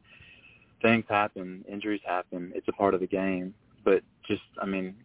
things 0.81 1.05
happen, 1.07 1.63
injuries 1.71 2.01
happen. 2.05 2.51
It's 2.53 2.67
a 2.67 2.73
part 2.73 2.93
of 2.93 2.99
the 2.99 3.07
game. 3.07 3.53
But 3.85 4.03
just, 4.27 4.43
I 4.61 4.65
mean, 4.65 4.95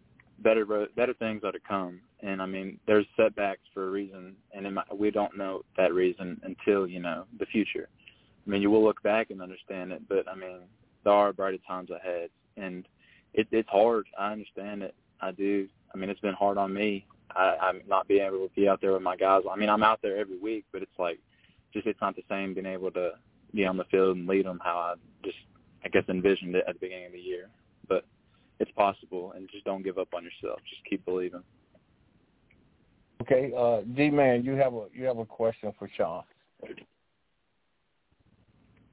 better 0.42 0.87
better 0.96 1.14
things 1.14 1.42
are 1.44 1.53
to 1.53 1.61
come. 1.66 2.01
And 2.22 2.42
I 2.42 2.46
mean, 2.46 2.79
there's 2.87 3.07
setbacks 3.16 3.61
for 3.72 3.87
a 3.87 3.90
reason, 3.90 4.35
and 4.53 4.74
might, 4.74 4.96
we 4.96 5.11
don't 5.11 5.37
know 5.37 5.62
that 5.77 5.94
reason 5.94 6.40
until 6.42 6.87
you 6.87 7.01
know 7.01 7.24
the 7.38 7.46
future. 7.46 7.88
I 8.46 8.51
mean, 8.51 8.62
you 8.62 8.70
will 8.70 8.83
look 8.83 9.03
back 9.03 9.31
and 9.31 9.42
understand 9.42 9.92
it, 9.92 10.03
but 10.09 10.29
I 10.29 10.35
mean, 10.35 10.61
there 11.05 11.12
are 11.12 11.33
brighter 11.33 11.59
times 11.66 11.90
ahead, 11.90 12.31
and 12.57 12.87
it, 13.35 13.46
it's 13.53 13.68
hard. 13.68 14.07
I 14.18 14.33
understand 14.33 14.83
it. 14.83 14.94
I 15.20 15.33
do. 15.33 15.68
I 15.94 15.98
mean, 15.98 16.11
it's 16.11 16.20
been 16.20 16.35
hard 16.35 16.59
on 16.59 16.72
me. 16.72 17.07
I, 17.31 17.57
I'm 17.61 17.83
not 17.87 18.09
being 18.09 18.24
able 18.24 18.48
to 18.48 18.55
be 18.55 18.68
out 18.68 18.81
there 18.81 18.92
with 18.92 19.03
my 19.03 19.16
guys. 19.16 19.42
I 19.51 19.57
mean, 19.57 19.68
I'm 19.68 19.83
out 19.83 20.01
there 20.03 20.16
every 20.16 20.38
week, 20.38 20.64
but 20.72 20.83
it's 20.83 20.98
like, 20.98 21.18
just 21.72 21.87
it's 21.87 22.01
not 22.01 22.16
the 22.16 22.22
same 22.29 22.55
being 22.55 22.66
able 22.66 22.90
to 22.92 23.12
be 23.55 23.66
on 23.66 23.77
the 23.77 23.85
field 23.85 24.16
and 24.16 24.27
lead 24.27 24.46
them 24.46 24.61
how 24.64 24.79
I 24.79 24.94
just, 25.24 25.37
I 25.85 25.88
guess, 25.88 26.05
envisioned 26.09 26.55
it 26.55 26.64
at 26.66 26.74
the 26.74 26.81
beginning 26.81 27.07
of 27.07 27.12
the 27.12 27.20
year. 27.20 27.48
But 28.59 28.68
it's 28.68 28.77
possible, 28.77 29.33
and 29.37 29.49
just 29.51 29.64
don't 29.64 29.83
give 29.83 29.99
up 29.99 30.09
on 30.14 30.25
yourself. 30.25 30.61
Just 30.68 30.85
keep 30.88 31.05
believing. 31.05 31.42
Okay, 33.23 33.53
uh, 33.57 33.81
D 33.97 34.11
man, 34.11 34.44
you 34.44 34.53
have 34.53 34.75
a 34.75 34.87
you 34.92 35.05
have 35.05 35.18
a 35.18 35.25
question 35.25 35.73
for 35.79 35.88
Sean. 35.97 36.23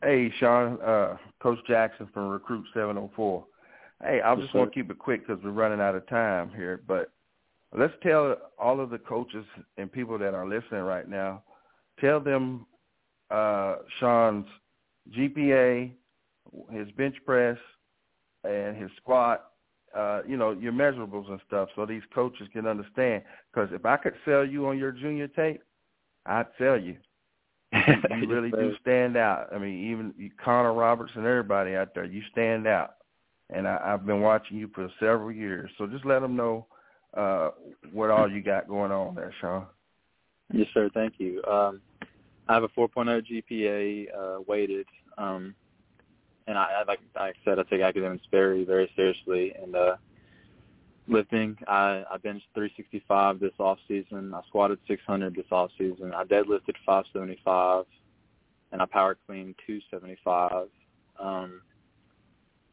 Hey, 0.02 0.32
Sean, 0.40 0.80
uh, 0.82 1.18
Coach 1.42 1.60
Jackson 1.68 2.08
from 2.14 2.28
Recruit 2.28 2.66
704. 2.74 3.46
Hey, 4.04 4.22
I 4.22 4.36
just 4.36 4.54
want 4.54 4.72
to 4.72 4.76
keep 4.76 4.92
it 4.92 5.00
quick 5.00 5.26
because 5.26 5.44
we're 5.44 5.52
running 5.52 5.80
out 5.80 5.96
of 5.96 6.08
time 6.08 6.52
here, 6.56 6.82
but 6.86 7.12
let's 7.76 7.94
tell 8.04 8.36
all 8.60 8.80
of 8.80 8.90
the 8.90 9.00
coaches 9.00 9.46
and 9.78 9.92
people 9.92 10.20
that 10.20 10.34
are 10.34 10.48
listening 10.48 10.82
right 10.82 11.08
now, 11.08 11.44
tell 12.00 12.20
them 12.20 12.66
uh, 13.32 13.78
Sean's 14.00 14.46
GPA, 15.12 15.92
his 16.72 16.92
bench 16.92 17.16
press, 17.26 17.58
and 18.44 18.78
his 18.78 18.92
squat, 18.98 19.52
uh, 19.96 20.22
you 20.28 20.38
know, 20.38 20.52
your 20.52 20.74
measurables 20.74 21.30
and 21.30 21.40
stuff 21.48 21.70
so 21.76 21.86
these 21.86 22.02
coaches 22.14 22.48
can 22.52 22.68
understand. 22.68 23.24
Because 23.54 23.70
if 23.72 23.86
I 23.86 23.98
could 23.98 24.14
sell 24.26 24.46
you 24.46 24.68
on 24.68 24.78
your 24.78 24.92
junior 24.92 25.28
tape, 25.28 25.62
I'd 26.26 26.48
sell 26.58 26.78
you. 26.78 26.98
you 27.74 28.28
really 28.28 28.52
do 28.52 28.76
stand 28.82 29.18
out. 29.18 29.48
I 29.54 29.58
mean, 29.58 29.92
even 29.92 30.32
Connor 30.44 30.74
Roberts 30.74 31.12
and 31.16 31.26
everybody 31.26 31.76
out 31.76 31.94
there, 31.94 32.06
you 32.06 32.22
stand 32.32 32.68
out. 32.68 32.96
And 33.50 33.68
I, 33.68 33.80
I've 33.84 34.06
been 34.06 34.22
watching 34.22 34.58
you 34.58 34.70
for 34.74 34.90
several 35.00 35.32
years. 35.32 35.70
So 35.78 35.86
just 35.88 36.06
let 36.06 36.20
them 36.20 36.36
know 36.36 36.66
uh, 37.16 37.52
what 37.92 38.10
all 38.10 38.30
you 38.30 38.42
got 38.42 38.68
going 38.68 38.92
on 38.92 39.16
there, 39.16 39.34
Sean. 39.40 39.66
Yes, 40.52 40.68
sir. 40.74 40.90
Thank 40.94 41.14
you. 41.20 41.44
Um, 41.46 41.82
I 42.48 42.54
have 42.54 42.64
a 42.64 42.70
4.0 42.70 43.44
GPA 43.52 44.08
uh, 44.16 44.42
weighted, 44.48 44.86
um, 45.18 45.56
and 46.48 46.58
I, 46.58 46.84
like 46.88 47.00
I 47.16 47.34
said, 47.44 47.60
I 47.60 47.64
take 47.64 47.82
academics 47.82 48.26
very, 48.30 48.64
very 48.66 48.92
seriously. 48.96 49.54
And 49.62 49.76
uh, 49.76 49.96
lifting, 51.08 51.58
I, 51.68 52.04
I 52.12 52.18
benched 52.18 52.48
365 52.54 53.40
this 53.40 53.52
off 53.60 53.80
season. 53.88 54.34
I 54.34 54.42
squatted 54.48 54.80
600 54.88 55.36
this 55.36 55.46
off 55.52 55.72
season. 55.78 56.14
I 56.14 56.24
deadlifted 56.24 56.76
575, 56.86 57.86
and 58.72 58.82
I 58.82 58.86
power 58.86 59.18
cleaned 59.26 59.56
275. 59.66 60.68
Um, 61.20 61.62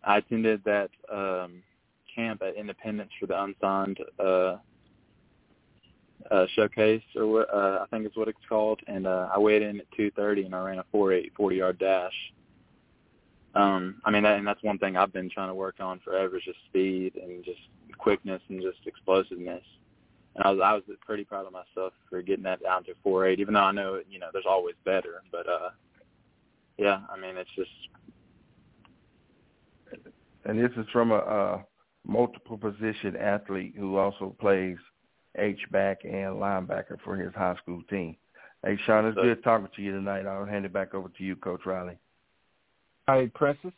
I 0.04 0.18
attended 0.18 0.62
that 0.64 0.90
um, 1.11 1.62
camp 2.14 2.42
at 2.42 2.56
Independence 2.56 3.11
for 3.18 3.26
the 3.26 3.42
unsigned 3.42 3.98
uh, 4.18 4.56
uh, 6.30 6.46
showcase, 6.54 7.02
or 7.16 7.52
uh, 7.54 7.82
I 7.82 7.87
think 7.87 8.06
is 8.06 8.12
what 8.14 8.28
it's 8.28 8.38
called, 8.48 8.80
and 8.87 9.06
uh, 9.06 9.28
I 9.35 9.38
weighed 9.38 9.62
in 9.62 9.80
at 9.80 9.90
230 9.92 10.44
and 10.44 10.54
I 10.54 10.62
ran 10.62 10.78
a 10.78 10.85
4.8 10.94 11.32
40 11.37 11.56
yard 11.56 11.78
dash. 11.78 12.12
Um, 13.54 14.00
I 14.04 14.10
mean, 14.10 14.22
that, 14.22 14.38
and 14.38 14.46
that's 14.46 14.62
one 14.62 14.78
thing 14.78 14.96
I've 14.96 15.12
been 15.12 15.28
trying 15.28 15.48
to 15.48 15.54
work 15.54 15.76
on 15.80 16.00
forever 16.00 16.36
is 16.36 16.44
just 16.44 16.58
speed 16.68 17.16
and 17.16 17.44
just 17.44 17.60
quickness 17.98 18.40
and 18.48 18.62
just 18.62 18.78
explosiveness. 18.86 19.62
And 20.34 20.44
I 20.44 20.50
was 20.50 20.60
I 20.64 20.72
was 20.72 20.82
pretty 21.04 21.24
proud 21.24 21.46
of 21.46 21.52
myself 21.52 21.92
for 22.08 22.22
getting 22.22 22.44
that 22.44 22.62
down 22.62 22.84
to 22.84 22.92
4.8, 23.04 23.38
even 23.38 23.54
though 23.54 23.60
I 23.60 23.72
know 23.72 24.00
you 24.08 24.18
know 24.18 24.28
there's 24.32 24.46
always 24.48 24.74
better. 24.84 25.22
But 25.30 25.46
uh, 25.46 25.70
yeah, 26.78 27.00
I 27.10 27.18
mean 27.18 27.36
it's 27.36 27.50
just. 27.54 27.70
And 30.44 30.58
this 30.58 30.72
is 30.76 30.86
from 30.90 31.12
a, 31.12 31.18
a 31.18 31.64
multiple 32.06 32.56
position 32.56 33.16
athlete 33.16 33.74
who 33.76 33.96
also 33.96 34.34
plays 34.40 34.78
H 35.36 35.60
back 35.70 35.98
and 36.04 36.36
linebacker 36.36 36.98
for 37.04 37.16
his 37.16 37.32
high 37.34 37.56
school 37.56 37.82
team. 37.90 38.16
Hey, 38.64 38.78
Sean, 38.86 39.06
it's 39.06 39.16
good 39.16 39.42
talking 39.42 39.68
to 39.74 39.82
you 39.82 39.92
tonight. 39.92 40.26
I'll 40.26 40.46
hand 40.46 40.64
it 40.64 40.72
back 40.72 40.94
over 40.94 41.08
to 41.08 41.24
you, 41.24 41.36
Coach 41.36 41.62
Riley. 41.66 41.98
All 43.08 43.16
right, 43.16 43.32
Princess. 43.34 43.72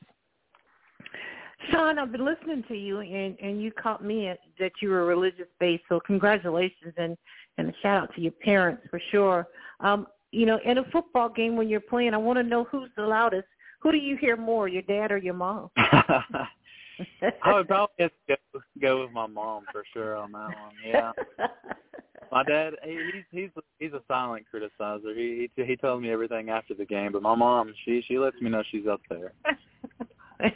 Sean, 1.70 1.98
I've 1.98 2.12
been 2.12 2.24
listening 2.24 2.64
to 2.68 2.74
you, 2.74 3.00
and 3.00 3.38
and 3.40 3.62
you 3.62 3.72
caught 3.72 4.04
me 4.04 4.28
at, 4.28 4.38
that 4.58 4.72
you 4.82 4.90
were 4.90 5.06
religious 5.06 5.46
based. 5.58 5.84
So 5.88 6.00
congratulations, 6.00 6.94
and 6.96 7.16
and 7.58 7.70
a 7.70 7.72
shout 7.82 8.02
out 8.02 8.14
to 8.14 8.20
your 8.20 8.32
parents 8.32 8.82
for 8.90 9.00
sure. 9.10 9.46
Um, 9.80 10.06
you 10.30 10.46
know, 10.46 10.58
in 10.64 10.78
a 10.78 10.84
football 10.90 11.28
game 11.28 11.56
when 11.56 11.68
you're 11.68 11.80
playing, 11.80 12.12
I 12.12 12.18
want 12.18 12.38
to 12.38 12.42
know 12.42 12.64
who's 12.64 12.90
the 12.96 13.02
loudest. 13.02 13.46
Who 13.80 13.92
do 13.92 13.98
you 13.98 14.16
hear 14.16 14.37
more, 14.37 14.66
your 14.66 14.82
dad 14.82 15.12
or 15.12 15.18
your 15.18 15.34
mom? 15.34 15.70
I 17.42 17.54
would 17.54 17.68
probably 17.68 17.94
have 17.98 18.11
to 18.28 18.37
go, 18.52 18.61
go 18.80 19.02
with 19.02 19.12
my 19.12 19.26
mom 19.26 19.64
for 19.72 19.85
sure 19.92 20.16
on 20.16 20.33
that 20.33 20.48
one. 20.48 20.74
Yeah. 20.85 21.12
my 22.33 22.42
dad, 22.44 22.74
he, 22.85 23.11
he's 23.12 23.24
he's 23.30 23.50
he's 23.78 23.92
a 23.92 24.02
silent 24.09 24.46
criticizer. 24.52 25.16
He 25.16 25.50
he 25.57 25.64
he 25.64 25.76
tells 25.76 26.02
me 26.02 26.11
everything 26.11 26.50
after 26.50 26.74
the 26.74 26.85
game, 26.85 27.12
but 27.12 27.22
my 27.22 27.35
mom, 27.35 27.72
she 27.85 28.02
she 28.07 28.18
lets 28.18 28.40
me 28.40 28.50
know 28.50 28.62
she's 28.70 28.87
up 28.87 29.00
there. 29.09 29.33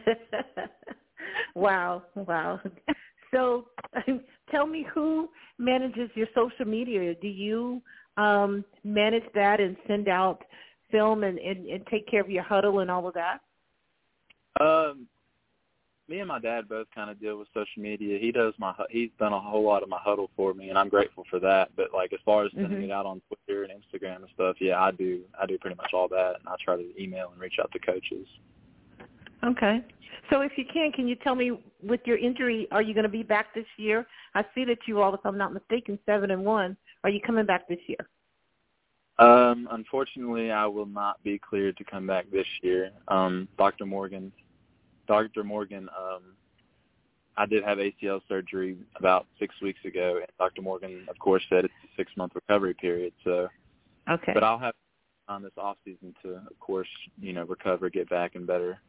wow, 1.55 2.03
wow. 2.15 2.61
So, 3.35 3.67
tell 4.51 4.67
me 4.67 4.87
who 4.93 5.29
manages 5.59 6.11
your 6.15 6.29
social 6.35 6.67
media? 6.67 7.15
Do 7.21 7.29
you 7.29 7.83
um 8.17 8.65
manage 8.85 9.25
that 9.35 9.61
and 9.61 9.77
send 9.87 10.09
out 10.09 10.43
film 10.91 11.25
and, 11.25 11.39
and 11.39 11.67
and 11.67 11.87
take 11.87 12.09
care 12.09 12.21
of 12.21 12.31
your 12.31 12.43
huddle 12.43 12.81
and 12.81 12.91
all 12.91 13.07
of 13.07 13.15
that? 13.15 13.41
Um, 14.61 15.07
me 16.09 16.21
and 16.21 16.29
my 16.29 16.39
dad 16.39 16.69
both 16.69 16.87
kind 16.95 17.11
of 17.11 17.21
deal 17.21 17.39
with 17.39 17.49
social 17.53 17.83
media. 17.83 18.19
He 18.19 18.33
does 18.33 18.55
my 18.59 18.75
he's 18.91 19.11
done 19.19 19.33
a 19.33 19.41
whole 19.41 19.65
lot 19.65 19.83
of 19.83 19.89
my 19.89 19.99
huddle 20.01 20.31
for 20.37 20.55
me, 20.55 20.71
and 20.71 20.79
I'm 20.79 20.89
grateful 20.89 21.25
for 21.29 21.39
that. 21.41 21.71
But 21.77 21.93
like 21.93 22.13
as 22.13 22.21
far 22.25 22.45
as 22.45 22.53
sending 22.53 22.81
Mhm. 22.81 22.85
it 22.85 22.91
out 22.91 23.07
on 23.07 23.21
Twitter 23.29 23.65
and 23.65 23.73
Instagram 23.73 24.17
and 24.17 24.29
stuff, 24.35 24.61
yeah, 24.61 24.83
I 24.83 24.91
do. 24.91 25.23
I 25.39 25.47
do 25.47 25.59
pretty 25.59 25.77
much 25.77 25.93
all 25.93 26.09
that, 26.09 26.37
and 26.41 26.49
I 26.49 26.57
try 26.65 26.77
to 26.77 27.03
email 27.03 27.31
and 27.31 27.41
reach 27.41 27.59
out 27.61 27.71
to 27.73 27.79
coaches. 27.79 28.27
Okay. 29.45 29.85
So 30.31 30.41
if 30.41 30.57
you 30.59 30.65
can, 30.65 30.93
can 30.93 31.07
you 31.07 31.15
tell 31.17 31.35
me 31.35 31.53
with 31.83 32.01
your 32.07 32.17
injury, 32.19 32.69
are 32.71 32.83
you 32.83 32.93
going 32.93 33.05
to 33.05 33.09
be 33.09 33.23
back 33.23 33.55
this 33.55 33.67
year? 33.77 34.07
I 34.35 34.45
see 34.55 34.65
that 34.65 34.87
you 34.87 35.01
all, 35.01 35.15
if 35.15 35.25
I'm 35.25 35.39
not 35.39 35.53
mistaken, 35.53 35.99
seven 36.05 36.31
and 36.31 36.45
one. 36.45 36.77
Are 37.05 37.11
you 37.11 37.21
coming 37.21 37.47
back 37.47 37.69
this 37.69 37.79
year? 37.87 38.09
Um, 39.19 39.69
unfortunately, 39.71 40.51
I 40.51 40.67
will 40.67 40.87
not 40.87 41.23
be 41.23 41.39
cleared 41.39 41.77
to 41.79 41.85
come 41.85 42.07
back 42.07 42.31
this 42.31 42.47
year. 42.63 42.93
Um, 43.09 43.49
Dr. 43.57 43.87
Morgan, 43.87 44.33
Dr. 45.09 45.43
Morgan, 45.43 45.89
um, 45.99 46.23
I 47.37 47.47
did 47.47 47.65
have 47.65 47.79
ACL 47.79 48.21
surgery 48.29 48.77
about 48.97 49.27
six 49.39 49.55
weeks 49.63 49.81
ago, 49.85 50.17
and 50.19 50.27
Dr. 50.39 50.63
Morgan, 50.63 51.07
of 51.09 51.19
course, 51.19 51.43
said 51.49 51.65
it's 51.65 51.75
a 51.85 51.89
six-month 51.97 52.33
recovery 52.35 52.75
period. 52.75 53.13
So, 53.25 53.49
Okay. 54.09 54.33
but 54.35 54.45
I'll 54.45 54.59
have 54.59 54.75
on 55.29 55.43
this 55.43 55.53
off 55.57 55.77
season 55.85 56.15
to, 56.23 56.37
of 56.37 56.59
course, 56.61 56.89
you 57.21 57.33
know, 57.33 57.45
recover, 57.45 57.91
get 57.91 58.09
back, 58.09 58.35
and 58.35 58.47
better. 58.47 58.81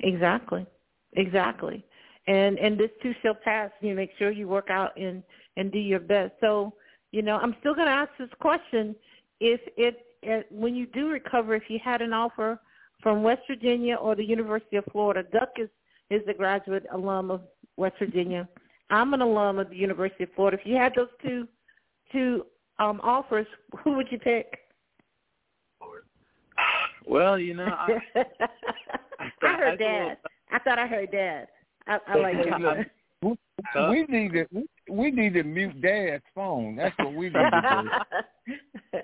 Exactly. 0.00 0.66
Exactly. 1.14 1.84
And 2.26 2.58
and 2.58 2.78
this 2.78 2.90
too 3.02 3.12
shall 3.20 3.34
pass. 3.34 3.70
You 3.80 3.94
make 3.94 4.10
sure 4.16 4.30
you 4.30 4.46
work 4.48 4.70
out 4.70 4.96
and 4.96 5.22
and 5.56 5.72
do 5.72 5.78
your 5.78 6.00
best. 6.00 6.32
So, 6.40 6.72
you 7.10 7.20
know, 7.20 7.36
I'm 7.36 7.56
still 7.60 7.74
going 7.74 7.88
to 7.88 7.92
ask 7.92 8.10
this 8.18 8.30
question: 8.40 8.94
If 9.40 9.60
it, 9.76 10.06
it 10.22 10.46
when 10.50 10.74
you 10.76 10.86
do 10.86 11.08
recover, 11.08 11.54
if 11.56 11.64
you 11.68 11.80
had 11.82 12.00
an 12.00 12.12
offer 12.12 12.60
from 13.02 13.22
West 13.22 13.42
Virginia 13.48 13.96
or 13.96 14.14
the 14.14 14.24
University 14.24 14.76
of 14.76 14.84
Florida, 14.92 15.22
Duck 15.32 15.50
is 15.58 15.68
is 16.10 16.22
a 16.28 16.34
graduate 16.34 16.84
alum 16.92 17.30
of 17.30 17.40
West 17.76 17.96
Virginia. 17.98 18.48
I'm 18.90 19.14
an 19.14 19.22
alum 19.22 19.58
of 19.58 19.70
the 19.70 19.76
University 19.76 20.24
of 20.24 20.30
Florida. 20.36 20.58
If 20.60 20.66
you 20.66 20.76
had 20.76 20.92
those 20.94 21.08
two 21.24 21.48
two 22.10 22.44
um 22.78 23.00
offers, 23.02 23.46
who 23.84 23.92
would 23.96 24.08
you 24.10 24.18
pick? 24.18 24.58
Well, 27.06 27.38
you 27.38 27.54
know, 27.54 27.64
I, 27.64 27.98
I 28.14 28.22
heard 28.22 28.28
That's 29.18 29.42
a 29.42 29.46
little 29.46 29.76
dad. 29.76 30.16
I 30.52 30.58
thought 30.60 30.78
I 30.78 30.86
heard 30.86 31.10
dad. 31.10 31.48
I, 31.86 31.98
I 32.06 32.16
like 32.16 32.36
Hey, 32.44 32.50
that. 32.50 32.86
we, 33.22 33.36
we 33.90 34.06
need 34.08 34.32
to 34.32 34.46
we, 34.52 34.66
we 34.90 35.10
need 35.10 35.34
to 35.34 35.42
mute 35.42 35.80
Dad's 35.80 36.22
phone. 36.34 36.76
That's 36.76 36.96
what 36.98 37.14
we 37.14 37.26
need 37.26 37.32
to 37.34 37.88
do. 38.92 39.00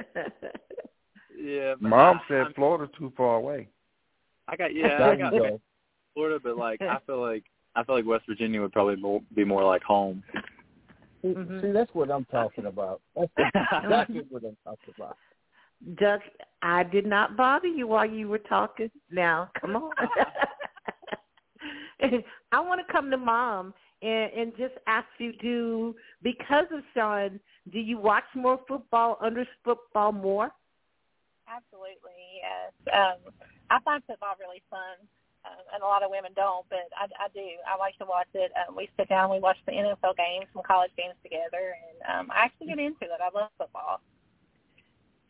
yeah. 1.41 1.75
Mom 1.81 2.17
I, 2.19 2.29
said 2.29 2.41
I'm- 2.43 2.53
Florida's 2.55 2.95
too 2.99 3.13
far 3.17 3.37
away. 3.37 3.69
I 4.49 4.57
got 4.57 4.75
yeah, 4.75 5.11
I 5.11 5.15
got 5.17 5.33
go. 5.33 5.61
Florida, 6.15 6.41
but 6.43 6.57
like 6.57 6.81
I 6.83 6.99
feel 7.07 7.21
like 7.21 7.45
I 7.77 7.85
feel 7.85 7.97
like 7.97 8.07
West 8.07 8.25
Virginia 8.27 8.61
would 8.63 8.73
probably 8.73 8.97
mo- 8.97 9.23
be 9.35 9.45
more 9.45 9.65
like 9.65 9.83
home. 9.83 10.23
See, 11.23 11.29
Mhm. 11.29 11.61
see, 11.61 11.73
that's 11.73 11.95
what 11.95 12.11
I'm 12.11 12.25
talking 12.27 12.67
about. 12.67 13.01
That's 13.15 13.31
exactly 13.85 14.25
what 14.31 14.45
I'm 14.45 14.57
talking 14.65 14.95
about. 14.97 15.17
Duck, 15.95 16.23
I 16.63 16.83
did 16.83 17.07
not 17.07 17.37
bother 17.37 17.69
you 17.69 17.87
while 17.87 18.09
you 18.09 18.29
were 18.29 18.39
talking. 18.39 18.91
Now, 19.11 19.51
come 19.61 19.77
on. 19.77 19.93
I 22.53 22.61
want 22.61 22.85
to 22.85 22.93
come 22.93 23.11
to 23.11 23.17
mom 23.17 23.75
and, 24.03 24.33
and 24.33 24.53
just 24.57 24.75
ask 24.87 25.07
you, 25.19 25.33
do 25.35 25.95
because 26.23 26.67
of 26.73 26.83
Sean, 26.95 27.39
do 27.73 27.79
you 27.79 27.99
watch 27.99 28.25
more 28.35 28.59
football, 28.67 29.19
under 29.21 29.47
football 29.65 30.13
more? 30.13 30.51
Absolutely, 31.49 32.41
yes. 32.43 32.73
Um, 32.95 33.33
I 33.71 33.81
find 33.81 34.03
football 34.07 34.35
really 34.41 34.63
fun, 34.71 34.97
um, 35.45 35.63
and 35.75 35.83
a 35.83 35.87
lot 35.87 36.03
of 36.03 36.11
women 36.11 36.33
don't, 36.35 36.67
but 36.69 36.89
I, 36.97 37.05
I 37.21 37.29
do. 37.35 37.45
I 37.67 37.79
like 37.79 37.97
to 37.99 38.07
watch 38.07 38.29
it. 38.35 38.53
Um, 38.57 38.77
we 38.77 38.89
sit 38.97 39.09
down, 39.09 39.31
we 39.31 39.41
watch 39.41 39.59
the 39.67 39.73
NFL 39.73 40.17
games, 40.17 40.49
some 40.53 40.63
college 40.67 40.91
games 40.97 41.15
together, 41.23 41.77
and 41.77 41.97
um, 42.09 42.31
I 42.31 42.45
actually 42.45 42.69
get 42.69 42.79
into 42.79 43.05
it. 43.05 43.21
I 43.21 43.31
love 43.37 43.51
football. 43.59 44.01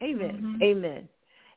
Amen. 0.03 0.59
Mm-hmm. 0.59 0.63
Amen. 0.63 1.09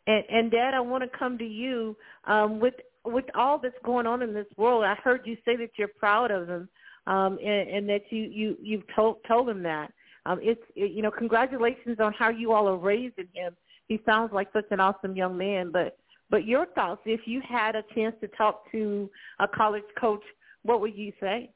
And, 0.07 0.23
and 0.29 0.51
Dad, 0.51 0.73
I 0.73 0.79
want 0.79 1.03
to 1.03 1.17
come 1.17 1.37
to 1.37 1.45
you 1.45 1.95
um, 2.25 2.59
with 2.59 2.73
with 3.03 3.25
all 3.33 3.57
that's 3.57 3.75
going 3.83 4.05
on 4.05 4.21
in 4.21 4.33
this 4.33 4.45
world. 4.57 4.83
I 4.83 4.95
heard 4.95 5.21
you 5.25 5.35
say 5.43 5.55
that 5.57 5.71
you're 5.77 5.87
proud 5.87 6.29
of 6.31 6.47
him, 6.47 6.69
um, 7.07 7.39
and, 7.43 7.69
and 7.69 7.89
that 7.89 8.01
you 8.09 8.23
you 8.23 8.57
you've 8.61 8.83
told 8.95 9.17
told 9.27 9.49
him 9.49 9.63
that. 9.63 9.91
Um, 10.25 10.39
it's 10.41 10.61
it, 10.75 10.91
you 10.91 11.01
know 11.01 11.11
congratulations 11.11 11.97
on 11.99 12.13
how 12.13 12.29
you 12.29 12.51
all 12.51 12.67
are 12.67 12.77
raising 12.77 13.27
him. 13.33 13.55
He 13.87 13.99
sounds 14.05 14.31
like 14.33 14.47
such 14.53 14.65
an 14.71 14.79
awesome 14.79 15.15
young 15.15 15.37
man. 15.37 15.71
But 15.71 15.97
but 16.31 16.47
your 16.47 16.65
thoughts, 16.67 17.01
if 17.05 17.27
you 17.27 17.41
had 17.47 17.75
a 17.75 17.83
chance 17.93 18.15
to 18.21 18.27
talk 18.29 18.63
to 18.71 19.09
a 19.39 19.47
college 19.47 19.83
coach, 19.99 20.23
what 20.63 20.79
would 20.79 20.95
you 20.97 21.11
say? 21.19 21.51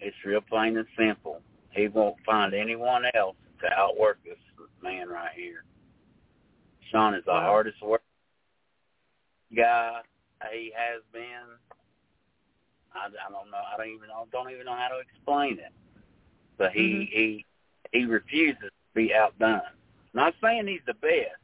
It's 0.00 0.16
real 0.24 0.40
plain 0.40 0.78
and 0.78 0.86
simple. 0.98 1.42
He 1.70 1.88
won't 1.88 2.16
find 2.24 2.54
anyone 2.54 3.04
else 3.14 3.36
to 3.60 3.72
outwork 3.78 4.18
this 4.24 4.38
man 4.82 5.08
right 5.08 5.30
here. 5.36 5.64
Sean 6.90 7.14
is 7.14 7.24
the 7.26 7.32
wow. 7.32 7.40
hardest 7.42 7.82
working 7.82 8.06
guy 9.54 10.00
he 10.52 10.72
has 10.74 11.02
been. 11.12 11.22
I, 12.94 13.06
I 13.06 13.30
don't 13.30 13.50
know. 13.50 13.58
I 13.58 13.76
don't 13.76 13.88
even 13.88 14.08
know. 14.08 14.26
Don't 14.32 14.50
even 14.50 14.64
know 14.64 14.76
how 14.76 14.88
to 14.88 15.00
explain 15.00 15.58
it. 15.58 15.72
But 16.56 16.72
he 16.72 16.80
mm-hmm. 16.80 17.02
he 17.12 17.46
he 17.92 18.04
refuses 18.04 18.60
to 18.60 18.70
be 18.94 19.12
outdone. 19.14 19.75
Not 20.16 20.32
saying 20.42 20.66
he's 20.66 20.80
the 20.86 20.94
best. 20.94 21.36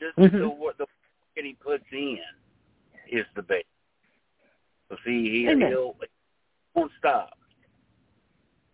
Just 0.00 0.16
mm-hmm. 0.16 0.38
the 0.38 0.48
what 0.48 0.78
the 0.78 0.86
that 1.36 1.44
he 1.44 1.54
puts 1.62 1.84
in 1.92 2.18
is 3.10 3.26
the 3.36 3.42
best. 3.42 3.66
So 4.88 4.96
see, 5.04 5.30
he 5.30 5.44
he'll, 5.44 5.94
he 6.00 6.06
won't 6.74 6.90
stop. 6.98 7.38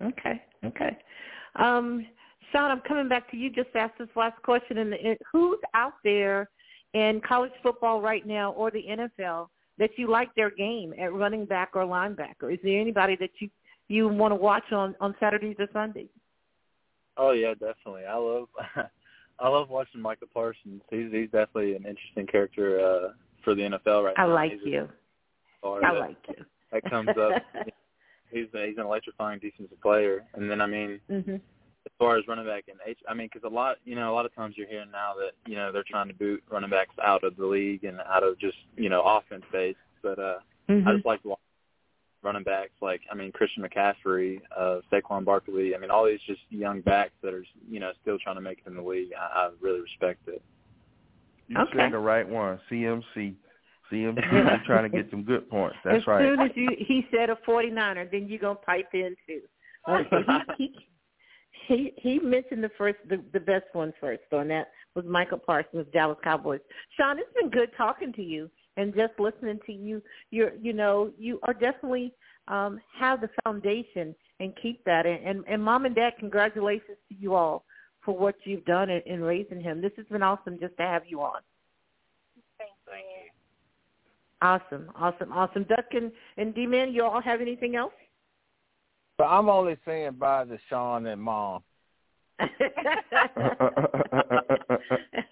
Okay. 0.01 0.41
Okay. 0.65 0.97
Um, 1.57 2.07
Sean, 2.53 2.71
I'm 2.71 2.81
coming 2.83 3.09
back 3.09 3.29
to 3.33 3.37
you. 3.37 3.51
Just 3.51 3.71
ask 3.75 3.93
this 3.99 4.09
last 4.15 4.41
question. 4.43 4.79
And 4.79 4.95
who's 5.33 5.59
out 5.75 5.95
there 6.05 6.49
in 6.95 7.21
college 7.27 7.53
football 7.61 8.01
right 8.01 8.25
now, 8.25 8.53
or 8.53 8.71
the 8.71 8.85
NFL, 8.89 9.49
that 9.79 9.91
you 9.97 10.09
like 10.09 10.33
their 10.37 10.53
game 10.53 10.95
at 11.01 11.13
running 11.13 11.45
back 11.45 11.71
or 11.75 11.83
linebacker? 11.83 12.53
Is 12.53 12.61
there 12.63 12.81
anybody 12.81 13.17
that 13.17 13.31
you 13.41 13.51
you 13.89 14.07
want 14.07 14.31
to 14.31 14.37
watch 14.37 14.71
on 14.71 14.95
on 15.01 15.17
Saturdays 15.19 15.57
or 15.59 15.67
Sundays? 15.73 16.09
Oh 17.17 17.33
yeah, 17.33 17.55
definitely. 17.55 18.05
I 18.05 18.15
love 18.15 18.47
I 19.40 19.48
love 19.48 19.68
watching 19.70 20.01
Micah 20.01 20.27
Parsons. 20.33 20.83
He's 20.90 21.11
he's 21.12 21.31
definitely 21.31 21.77
an 21.77 21.85
interesting 21.87 22.27
character 22.27 22.81
uh 22.81 23.09
for 23.44 23.55
the 23.55 23.62
NFL 23.62 24.05
right 24.05 24.14
now. 24.16 24.24
I 24.24 24.27
now. 24.27 24.35
Like 24.35 24.53
you. 24.64 24.88
I 25.64 25.81
that, 25.81 26.01
like 26.01 26.16
you. 26.29 26.44
That 26.72 26.90
comes 26.90 27.09
up. 27.11 27.42
he's 28.31 28.46
he's 28.53 28.77
an 28.77 28.85
electrifying 28.85 29.38
defensive 29.38 29.81
player, 29.81 30.24
and 30.35 30.51
then 30.51 30.61
I 30.61 30.66
mean, 30.66 31.01
mm-hmm. 31.11 31.35
as 31.35 31.92
far 31.98 32.16
as 32.16 32.27
running 32.29 32.46
back 32.46 32.64
and 32.68 32.79
H, 32.87 32.98
I 33.09 33.14
mean, 33.14 33.29
because 33.33 33.51
a 33.51 33.55
lot 33.55 33.77
you 33.85 33.94
know 33.94 34.12
a 34.12 34.14
lot 34.14 34.27
of 34.27 34.35
times 34.35 34.55
you're 34.57 34.68
hearing 34.68 34.90
now 34.90 35.12
that 35.14 35.33
you 35.51 35.57
know 35.57 35.72
they're 35.72 35.85
trying 35.88 36.09
to 36.09 36.14
boot 36.14 36.42
running 36.51 36.70
backs 36.70 36.94
out 37.03 37.24
of 37.24 37.37
the 37.37 37.46
league 37.46 37.85
and 37.85 38.01
out 38.01 38.22
of 38.22 38.38
just 38.38 38.57
you 38.77 38.88
know 38.88 39.03
offense 39.03 39.44
based, 39.53 39.79
but 40.03 40.18
uh 40.18 40.38
mm-hmm. 40.68 40.87
I 40.87 40.94
just 40.94 41.07
like 41.07 41.20
running 42.29 42.45
backs 42.45 42.73
like 42.83 43.01
I 43.11 43.14
mean 43.14 43.33
Christian 43.33 43.64
McCaffrey, 43.64 44.41
uh, 44.57 44.81
Saquon 44.93 45.25
Barkley. 45.25 45.75
I 45.75 45.79
mean 45.79 45.91
all 45.91 46.05
these 46.05 46.21
just 46.27 46.41
young 46.51 46.83
backs 46.83 47.12
that 47.23 47.33
are 47.33 47.45
you 47.69 47.81
know 47.81 47.93
still 48.03 48.19
trying 48.19 48.37
to 48.37 48.43
make 48.43 48.59
it 48.59 48.69
in 48.69 48.77
the 48.77 48.83
league. 48.83 49.11
I, 49.19 49.38
I 49.38 49.51
really 49.61 49.81
respect 49.81 50.29
it. 50.29 50.43
You 51.49 51.59
okay. 51.59 51.79
said 51.79 51.93
the 51.93 51.99
right 51.99 52.29
one, 52.29 52.61
CMC. 52.71 53.35
CMC, 53.91 54.33
you're 54.33 54.62
trying 54.67 54.91
to 54.91 54.95
get 54.95 55.11
some 55.11 55.23
good 55.23 55.49
points. 55.49 55.77
That's 55.83 56.03
as 56.03 56.07
right. 56.07 56.23
As 56.23 56.29
soon 56.29 56.41
as 56.41 56.51
you 56.55 56.69
he 56.77 57.07
said 57.11 57.31
a 57.31 57.38
49er, 57.49 58.11
then 58.11 58.29
you're 58.29 58.38
gonna 58.38 58.57
pipe 58.57 58.91
in 58.93 59.17
too. 59.27 59.41
Okay. 59.88 60.19
he, 60.59 60.75
he 61.67 61.93
he 61.97 62.19
mentioned 62.19 62.62
the 62.62 62.71
first 62.77 62.99
the, 63.09 63.25
the 63.33 63.41
best 63.41 63.64
one 63.73 63.95
first, 63.99 64.21
though, 64.31 64.41
and 64.41 64.51
that 64.51 64.69
was 64.95 65.07
Micah 65.09 65.38
Parsons, 65.38 65.87
Dallas 65.95 66.19
Cowboys. 66.23 66.61
Sean, 66.95 67.19
it's 67.19 67.33
been 67.41 67.49
good 67.49 67.71
talking 67.75 68.12
to 68.12 68.23
you 68.23 68.51
and 68.79 68.95
just 68.95 69.12
listening 69.19 69.59
to 69.67 69.73
you, 69.73 70.01
you're 70.31 70.55
you 70.55 70.73
know 70.73 71.11
you 71.19 71.41
are 71.43 71.53
definitely 71.53 72.14
um, 72.47 72.81
have 72.99 73.21
the 73.21 73.29
foundation 73.45 74.14
and 74.41 74.55
keep 74.62 74.83
that. 74.85 75.05
And, 75.05 75.23
and 75.27 75.45
and 75.49 75.62
mom 75.62 75.85
and 75.85 75.95
dad, 75.95 76.14
congratulations 76.19 76.97
to 77.09 77.14
you 77.19 77.35
all 77.35 77.64
for 78.05 78.17
what 78.17 78.37
you've 78.45 78.64
done 78.64 78.88
in, 78.88 79.03
in 79.05 79.21
raising 79.21 79.61
him. 79.61 79.83
This 79.83 79.93
has 79.97 80.07
been 80.07 80.23
awesome 80.23 80.59
just 80.61 80.77
to 80.79 80.85
have 80.85 81.03
you 81.07 81.21
on. 81.21 81.41
Thank 82.57 82.71
you. 82.87 82.93
Awesome, 84.41 84.93
awesome, 84.95 85.33
awesome. 85.33 85.64
Duck 85.64 85.87
and, 85.91 86.12
and 86.37 86.55
D-Man, 86.55 86.93
you 86.93 87.03
all 87.03 87.21
have 87.21 87.41
anything 87.41 87.75
else? 87.75 87.93
But 89.19 89.25
I'm 89.25 89.49
only 89.49 89.77
saying 89.85 90.12
bye 90.12 90.45
to 90.45 90.57
Sean 90.69 91.07
and 91.07 91.21
Mom. 91.21 91.64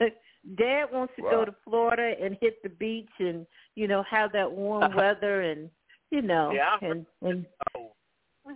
Dad 0.55 0.87
wants 0.93 1.13
to 1.17 1.23
wow. 1.23 1.31
go 1.31 1.45
to 1.47 1.55
Florida 1.65 2.15
and 2.23 2.37
hit 2.41 2.63
the 2.63 2.69
beach 2.69 3.11
and 3.19 3.47
you 3.75 3.89
know 3.89 4.05
have 4.09 4.33
that 4.33 4.51
warm 4.51 4.95
weather 4.95 5.43
and 5.43 5.69
you 6.11 6.23
know 6.23 6.53
yeah, 6.53 6.77
and 6.83 7.05
and 7.23 7.47
oh. 7.77 7.93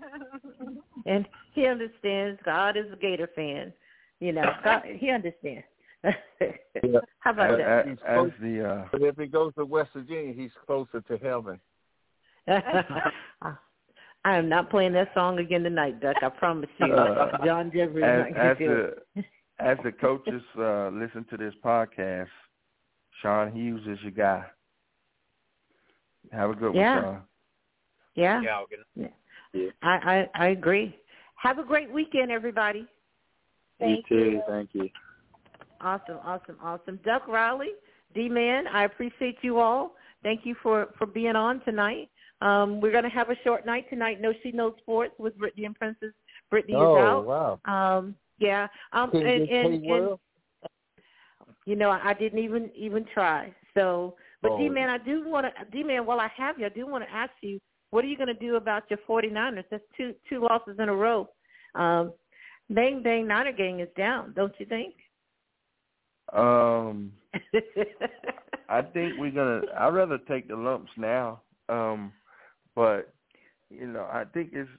and 1.06 1.26
he 1.52 1.66
understands. 1.66 2.40
God 2.44 2.76
is 2.76 2.86
a 2.92 2.96
Gator 2.96 3.28
fan. 3.34 3.72
You 4.20 4.32
know, 4.32 4.44
God, 4.64 4.82
he 4.86 5.10
understands. 5.10 5.64
yeah. 6.04 7.00
How 7.18 7.32
about 7.32 7.52
as, 7.52 7.58
that? 7.58 7.88
As, 7.88 7.98
as 8.06 8.30
the 8.40 8.68
uh, 8.68 8.88
but 8.92 9.02
if 9.02 9.16
he 9.18 9.26
goes 9.26 9.52
to 9.56 9.64
West 9.64 9.90
Virginia, 9.94 10.32
he's 10.32 10.50
closer 10.66 11.00
to 11.00 11.16
heaven. 11.18 11.60
I 14.24 14.36
am 14.36 14.48
not 14.48 14.70
playing 14.70 14.92
that 14.94 15.12
song 15.14 15.38
again 15.38 15.62
tonight, 15.62 16.00
Duck. 16.00 16.16
I 16.22 16.28
promise 16.28 16.70
you. 16.78 16.92
Uh, 16.92 17.44
John 17.44 17.70
Jeffrey 17.74 18.02
as, 18.02 18.26
not 18.26 18.34
going 18.34 18.48
as 18.48 18.58
to 18.58 18.64
do 18.64 18.68
the 19.14 19.20
it. 19.20 19.24
As 19.60 19.78
the 19.84 19.92
coaches 19.92 20.42
uh, 20.58 20.88
listen 20.88 21.24
to 21.30 21.36
this 21.36 21.54
podcast, 21.64 22.28
Sean 23.22 23.52
Hughes 23.52 23.82
is 23.86 23.98
your 24.02 24.12
guy. 24.12 24.44
Have 26.32 26.50
a 26.50 26.54
good 26.54 26.74
Yeah. 26.74 26.94
one, 26.94 27.04
Sean. 27.04 27.22
Yeah. 28.14 28.40
Yeah, 28.42 28.56
I'll 28.56 28.66
get 28.66 28.80
it. 28.80 29.12
yeah. 29.52 29.70
I, 29.82 30.28
I 30.34 30.44
I 30.44 30.48
agree. 30.48 30.96
Have 31.36 31.58
a 31.58 31.64
great 31.64 31.90
weekend, 31.90 32.30
everybody. 32.30 32.86
Thank 33.78 34.04
you 34.10 34.18
too. 34.18 34.30
you. 34.30 34.42
Thank 34.48 34.70
you. 34.74 34.88
Awesome, 35.80 36.18
awesome, 36.22 36.56
awesome. 36.62 37.00
Duck 37.04 37.26
Riley, 37.26 37.70
D 38.14 38.28
Man, 38.28 38.66
I 38.66 38.84
appreciate 38.84 39.38
you 39.42 39.58
all. 39.58 39.92
Thank 40.22 40.44
you 40.44 40.54
for 40.62 40.88
for 40.98 41.06
being 41.06 41.36
on 41.36 41.60
tonight. 41.64 42.10
Um, 42.42 42.80
we're 42.80 42.92
going 42.92 43.04
to 43.04 43.10
have 43.10 43.30
a 43.30 43.36
short 43.44 43.66
night 43.66 43.88
tonight. 43.90 44.20
No, 44.20 44.32
she 44.42 44.50
knows 44.52 44.74
sports 44.78 45.14
with 45.18 45.36
Brittany 45.38 45.66
and 45.66 45.74
Princess. 45.74 46.12
Brittany 46.50 46.74
oh, 46.76 46.96
is 46.96 47.02
out. 47.02 47.26
wow. 47.26 47.98
Um, 47.98 48.14
yeah. 48.40 48.66
Um, 48.92 49.10
and, 49.12 49.22
you 49.22 49.56
and, 49.56 49.86
and 49.86 50.18
you 51.66 51.76
know, 51.76 51.90
I 51.90 52.14
didn't 52.14 52.38
even 52.38 52.70
even 52.74 53.04
try. 53.12 53.54
So, 53.74 54.16
but 54.42 54.52
Oh. 54.52 54.58
D 54.58 54.68
man, 54.68 54.88
I 54.88 54.98
do 54.98 55.28
want 55.28 55.46
to 55.46 55.64
D 55.70 55.84
man. 55.84 56.06
While 56.06 56.20
I 56.20 56.28
have 56.36 56.58
you, 56.58 56.66
I 56.66 56.70
do 56.70 56.86
want 56.86 57.04
to 57.04 57.14
ask 57.14 57.32
you, 57.42 57.60
what 57.90 58.04
are 58.04 58.08
you 58.08 58.16
going 58.16 58.28
to 58.28 58.34
do 58.34 58.56
about 58.56 58.84
your 58.88 58.98
49ers? 59.08 59.64
That's 59.70 59.84
two 59.96 60.14
two 60.28 60.40
losses 60.40 60.76
in 60.78 60.88
a 60.88 60.94
row. 60.94 61.28
Um, 61.74 62.12
Bang 62.70 63.02
Bang 63.02 63.26
Niner 63.26 63.52
gang 63.52 63.80
is 63.80 63.88
down, 63.96 64.32
don't 64.34 64.54
you 64.58 64.66
think? 64.66 64.94
Um, 66.32 67.12
I 68.68 68.82
think 68.82 69.14
we're 69.18 69.32
gonna. 69.32 69.62
I'd 69.76 69.94
rather 69.94 70.18
take 70.18 70.48
the 70.48 70.56
lumps 70.56 70.92
now. 70.96 71.42
Um, 71.68 72.12
but 72.74 73.12
you 73.68 73.86
know, 73.86 74.08
I 74.10 74.24
think 74.32 74.50
it's 74.52 74.70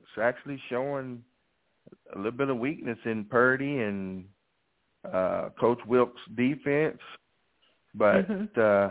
it's 0.00 0.18
actually 0.20 0.60
showing 0.68 1.22
a 2.14 2.16
little 2.16 2.32
bit 2.32 2.48
of 2.48 2.58
weakness 2.58 2.98
in 3.04 3.24
Purdy 3.24 3.78
and 3.78 4.24
uh 5.12 5.50
Coach 5.58 5.78
Wilks' 5.86 6.20
defense. 6.34 6.98
But 7.94 8.28
Mhm. 8.28 8.58
uh 8.58 8.90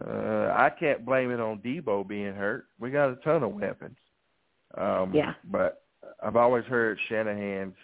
uh 0.00 0.54
I 0.56 0.70
can't 0.70 1.04
blame 1.04 1.30
it 1.30 1.40
on 1.40 1.58
Deebo 1.58 2.06
being 2.06 2.34
hurt. 2.34 2.66
We 2.78 2.90
got 2.90 3.10
a 3.10 3.16
ton 3.16 3.42
of 3.42 3.54
weapons. 3.54 3.96
Um 4.76 5.12
Yeah. 5.14 5.34
but 5.44 5.82
I've 6.22 6.36
always 6.36 6.64
heard 6.64 6.98
Shanahan's 7.08 7.76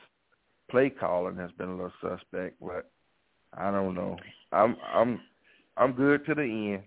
play 0.70 0.90
calling 0.90 1.36
has 1.36 1.50
been 1.52 1.68
a 1.68 1.76
little 1.76 1.92
suspect, 2.00 2.56
but 2.60 2.90
I 3.56 3.70
don't 3.70 3.94
know. 3.94 4.16
I'm 4.52 4.76
I'm 4.94 5.20
I'm 5.76 5.92
good 5.92 6.24
to 6.26 6.34
the 6.34 6.42
end. 6.42 6.82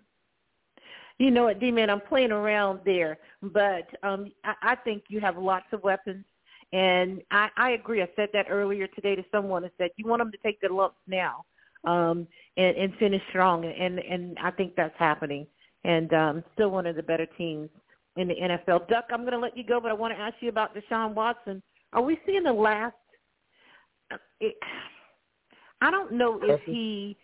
You 1.18 1.30
know 1.30 1.44
what, 1.44 1.60
D-Man, 1.60 1.90
I'm 1.90 2.02
playing 2.02 2.32
around 2.32 2.80
there, 2.84 3.20
but 3.44 3.88
um, 4.02 4.32
I, 4.44 4.56
I 4.64 4.76
think 4.76 5.04
you 5.08 5.20
have 5.22 5.38
lots 5.38 5.68
of 5.72 5.84
weapons, 5.84 6.26
and 6.74 7.22
I, 7.32 7.50
I 7.58 7.70
agree. 7.72 8.02
I 8.02 8.10
said 8.16 8.30
that 8.34 8.48
earlier 8.50 8.88
today 8.88 9.16
to 9.16 9.24
someone. 9.32 9.66
I 9.66 9.72
said 9.78 9.92
you 9.98 10.08
want 10.08 10.22
them 10.22 10.32
to 10.32 10.38
take 10.38 10.60
the 10.62 10.70
lumps 10.70 11.00
now 11.08 11.46
um, 11.84 12.28
and, 12.58 12.78
and 12.78 12.94
finish 12.98 13.22
strong, 13.30 13.66
and 13.66 14.00
and 14.00 14.38
I 14.42 14.52
think 14.52 14.76
that's 14.76 14.98
happening. 14.98 15.48
and 15.84 16.14
um, 16.14 16.44
still 16.54 16.70
one 16.70 16.86
of 16.86 16.96
the 16.96 17.04
better 17.04 17.26
teams 17.38 17.70
in 18.18 18.28
the 18.28 18.36
NFL. 18.36 18.88
Duck, 18.88 19.06
I'm 19.12 19.22
going 19.22 19.34
to 19.34 19.40
let 19.40 19.58
you 19.58 19.64
go, 19.64 19.80
but 19.80 19.90
I 19.90 19.94
want 19.94 20.14
to 20.14 20.20
ask 20.20 20.36
you 20.42 20.50
about 20.50 20.76
Deshaun 20.76 21.14
Watson. 21.14 21.62
Are 21.94 22.02
we 22.02 22.20
seeing 22.26 22.44
the 22.44 22.54
last? 22.54 22.96
It, 24.40 24.56
I 25.82 25.92
don't 25.92 26.14
know 26.14 26.40
if 26.44 26.62
he. 26.66 27.18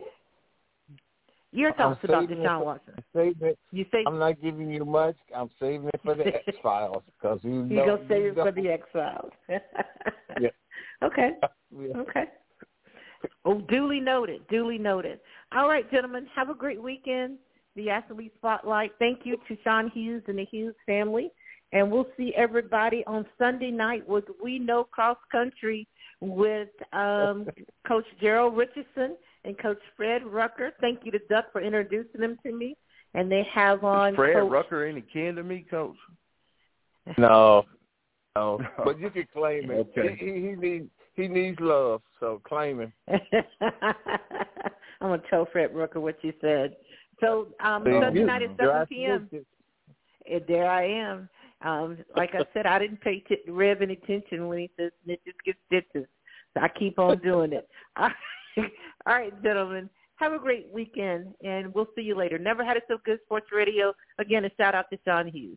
Your 1.52 1.72
thoughts 1.72 2.00
about 2.04 2.28
Deshaun 2.28 2.64
Watson? 2.64 2.94
It, 3.14 3.58
you 3.72 3.86
say 3.90 4.04
I'm 4.06 4.18
not 4.18 4.40
giving 4.42 4.70
you 4.70 4.84
much. 4.84 5.16
I'm 5.34 5.48
saving 5.58 5.88
it 5.88 6.00
for 6.04 6.14
the 6.14 6.26
X 6.46 6.58
Files 6.62 7.02
because 7.06 7.40
you 7.42 7.64
know. 7.64 7.74
you 7.74 7.86
go 7.86 7.98
save 8.08 8.22
you 8.22 8.30
it 8.30 8.36
know. 8.36 8.44
for 8.44 8.52
the 8.52 8.68
X 8.68 8.82
Files. 8.92 9.32
yeah. 9.48 10.48
Okay. 11.02 11.30
Yeah. 11.70 11.98
Okay. 11.98 12.24
Oh, 13.44 13.60
duly 13.68 14.00
noted. 14.00 14.40
Duly 14.48 14.78
noted. 14.78 15.20
All 15.54 15.68
right, 15.68 15.88
gentlemen, 15.90 16.26
have 16.34 16.48
a 16.48 16.54
great 16.54 16.82
weekend. 16.82 17.36
The 17.76 17.90
Athlete 17.90 18.32
Spotlight. 18.38 18.92
Thank 18.98 19.20
you 19.24 19.36
to 19.48 19.56
Sean 19.62 19.90
Hughes 19.90 20.22
and 20.28 20.38
the 20.38 20.46
Hughes 20.46 20.74
family. 20.86 21.30
And 21.72 21.90
we'll 21.90 22.06
see 22.16 22.32
everybody 22.34 23.04
on 23.06 23.26
Sunday 23.36 23.70
night 23.70 24.08
with 24.08 24.24
We 24.42 24.58
Know 24.58 24.84
Cross 24.84 25.18
Country 25.30 25.86
with 26.20 26.70
um, 26.94 27.46
Coach 27.86 28.06
Gerald 28.18 28.56
Richardson 28.56 29.14
and 29.44 29.58
Coach 29.58 29.80
Fred 29.96 30.24
Rucker. 30.24 30.72
Thank 30.80 31.00
you 31.04 31.12
to 31.12 31.18
Duck 31.30 31.46
for 31.52 31.60
introducing 31.60 32.20
them 32.20 32.38
to 32.44 32.52
me. 32.52 32.76
And 33.14 33.30
they 33.30 33.46
have 33.54 33.84
on 33.84 34.10
Is 34.10 34.16
Fred 34.16 34.34
Coach 34.34 34.50
Rucker 34.52 34.84
any 34.84 35.00
kin 35.00 35.36
to 35.36 35.42
me, 35.42 35.64
Coach? 35.70 35.96
No, 37.16 37.64
no, 38.36 38.60
but 38.84 38.98
you 39.00 39.10
can 39.10 39.26
claim 39.32 39.70
it. 39.70 39.88
Okay. 39.96 40.16
He, 40.18 40.26
he, 40.26 40.32
he 40.32 40.52
needs 40.56 40.90
he 41.14 41.26
needs 41.26 41.58
love, 41.58 42.02
so 42.20 42.40
claim 42.46 42.80
him. 42.80 42.92
I'm 45.00 45.10
gonna 45.10 45.22
tell 45.30 45.46
Fred 45.50 45.74
Rucker 45.74 46.00
what 46.00 46.22
you 46.22 46.32
said. 46.40 46.76
So 47.20 47.48
um, 47.64 47.84
See, 47.84 47.98
Sunday 48.00 48.20
you- 48.20 48.26
night 48.26 48.42
at 48.42 48.50
7 48.60 48.86
p.m. 48.86 49.12
optimistic. 49.22 49.46
Eh, 50.30 50.38
there 50.46 50.70
I 50.70 50.84
am. 50.84 51.28
Um, 51.62 51.98
like 52.14 52.34
I 52.34 52.42
said, 52.54 52.66
I 52.66 52.78
didn't 52.78 53.00
pay 53.00 53.20
t- 53.20 53.38
Rev 53.48 53.82
any 53.82 53.94
attention 53.94 54.46
when 54.46 54.58
he 54.58 54.70
says 54.78 54.92
snitches 55.06 55.34
get 55.44 55.56
stitches. 55.66 56.06
So 56.54 56.60
I 56.60 56.68
keep 56.68 56.98
on 56.98 57.18
doing 57.18 57.52
it. 57.52 57.68
All 59.08 59.14
right, 59.14 59.32
gentlemen. 59.42 59.88
Have 60.16 60.34
a 60.34 60.38
great 60.38 60.66
weekend, 60.70 61.28
and 61.42 61.72
we'll 61.72 61.88
see 61.96 62.02
you 62.02 62.14
later. 62.14 62.38
Never 62.38 62.62
had 62.62 62.76
it 62.76 62.82
so 62.88 62.98
good, 63.06 63.18
Sports 63.24 63.46
Radio. 63.50 63.94
Again, 64.18 64.44
a 64.44 64.50
shout 64.58 64.74
out 64.74 64.84
to 64.92 64.98
Sean 65.06 65.26
Hughes. 65.28 65.56